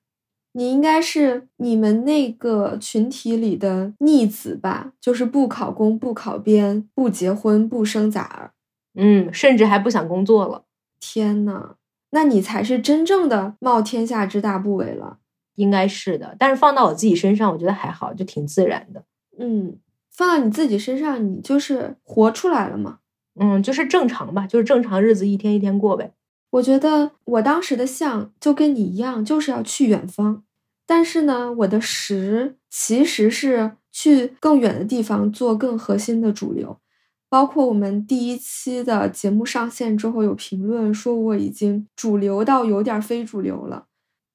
[0.53, 4.93] 你应该是你们那个群体里的逆子吧？
[5.01, 8.53] 就是不考公、不考编、不结婚、不生崽儿。
[8.97, 10.65] 嗯，甚至还不想工作了。
[10.99, 11.77] 天呐，
[12.11, 15.19] 那你才是真正的冒天下之大不韪了。
[15.57, 19.05] 应该是的，但是放到我自己身上，我觉得还好，就挺自然的。
[19.39, 19.79] 嗯，
[20.11, 22.99] 放到你自己身上，你就是活出来了嘛。
[23.39, 26.13] 嗯，就是正常吧，就是正常日子一天一天过呗。
[26.51, 30.43] 我觉得我当时的相就跟你一样，就是要去远方，
[30.87, 36.79] 但是呢，我的实其实是去更远的地方做更核心的主流。
[37.37, 43.85] 包括我们第一期的节目上线之后，有评论说我已经主流到有点非主流了。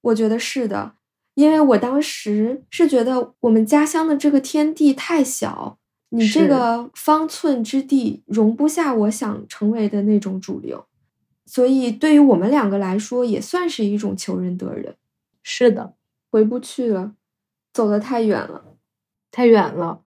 [0.02, 0.94] 我觉得是的，
[1.34, 5.80] 因为我当时是觉得我们家乡的这个天地太小。
[6.10, 10.86] 你这个方寸之地容不下我想成为的那种主流，
[11.48, 14.96] 所以对于我们两个来说，也算是一种求人得人。
[15.42, 15.96] 是的，
[16.30, 17.16] 回不去了，
[17.74, 18.76] 走得太远了，
[19.32, 20.02] 太远了。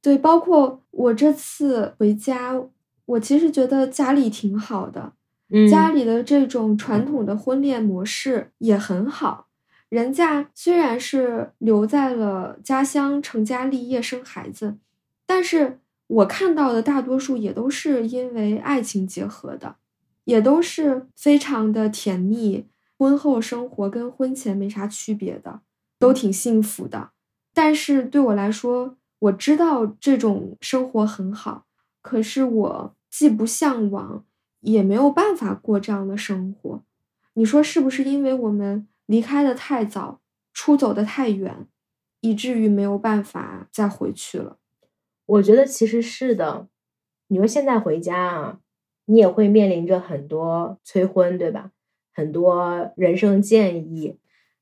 [0.00, 2.60] 对，包括我这次回家，
[3.06, 5.12] 我其实觉得家里挺好的，
[5.50, 9.46] 嗯，家里的这种传统的婚恋模式也很好。
[9.88, 14.76] 人家虽然是留在了家乡成家立业生孩子。
[15.24, 19.76] 但是我看到的大多数也都是因为爱情结合的，
[20.24, 25.60] 也都是非常的甜蜜，婚后生活跟婚前没啥区别的，
[25.98, 27.10] 都挺幸福的。
[27.52, 31.66] 但是对我来说，我知道这种生活很好，
[32.00, 34.24] 可是我既不向往，
[34.60, 36.82] 也没有办法过这样的生活。
[37.34, 40.20] 你说是不是因为我们离开的太早，
[40.52, 41.66] 出走的太远，
[42.20, 44.58] 以至于没有办法再回去了？
[45.26, 46.68] 我觉得其实是的，
[47.28, 48.60] 你说现在回家啊，
[49.06, 51.72] 你也会面临着很多催婚，对吧？
[52.12, 54.16] 很多人生建议，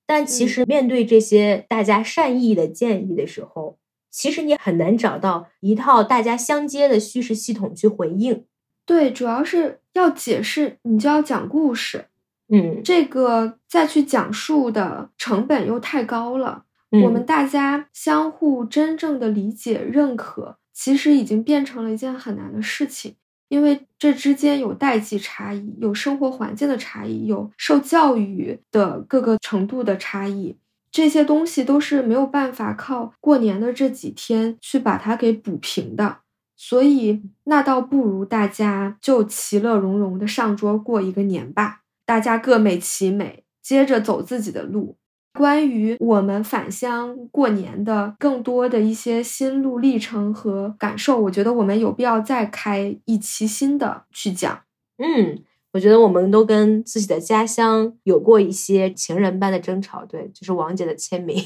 [0.04, 3.78] 但其实面对这些大家善意的建议的时候，
[4.16, 8.46] 其实你很难找到一套大家相接的叙事系统去回应。
[8.86, 12.06] 对，主要是要解释，你就要讲故事，
[12.48, 16.64] 嗯，这个再去讲述的成本又太高了。
[17.04, 23.16] 我们大家相互真正的理解、认可，其实已经变成了一件很难的事情，
[23.48, 30.56] 因为这之间有代际差异，有生活环境的差异，有受教育的各个程度的差异，
[30.96, 36.20] 这些东西都是没有办法靠过年的这几天去把它给补平的。
[36.56, 44.96] 所以，那倒不如大家就其乐融融的上桌过一个年吧，大家各美其美，接着走自己的路。
[45.34, 54.60] 关于我们返乡过年的更多的一些心路历程和感受，我觉得我们有必要再开一期新的去讲。
[54.96, 55.42] 嗯，
[55.76, 61.44] 我觉得我们都跟自己的家乡有过一些情人般的争吵，对，就是王姐的签名。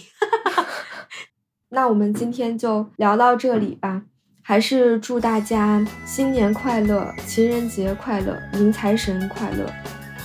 [1.70, 4.02] 那我们今天就聊到这里吧，
[4.40, 9.68] 还是祝大家新年快乐，情人节快乐，迎财神快乐，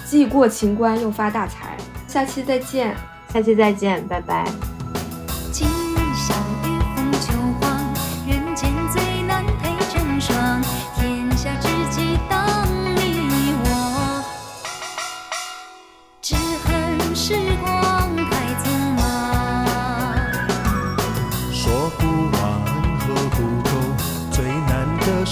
[0.06, 1.76] 既过情关又发大财。
[2.08, 2.96] 下期再见。
[3.34, 4.75] 下期再见，拜拜。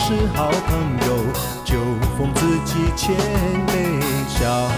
[0.05, 1.15] 是好朋友，
[1.63, 1.77] 就
[2.17, 3.15] 奉自己千
[3.67, 4.69] 杯笑。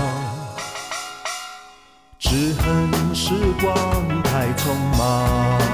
[2.20, 3.74] 只恨时光
[4.22, 5.65] 太匆忙。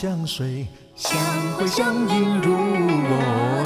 [0.00, 1.20] 相随，相
[1.58, 3.62] 会相映入我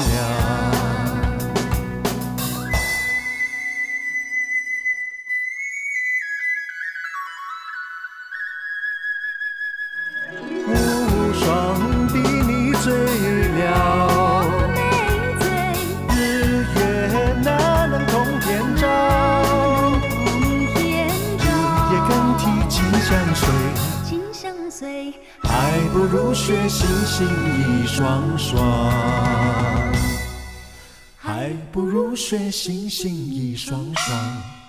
[32.27, 34.64] 雪星星一双双。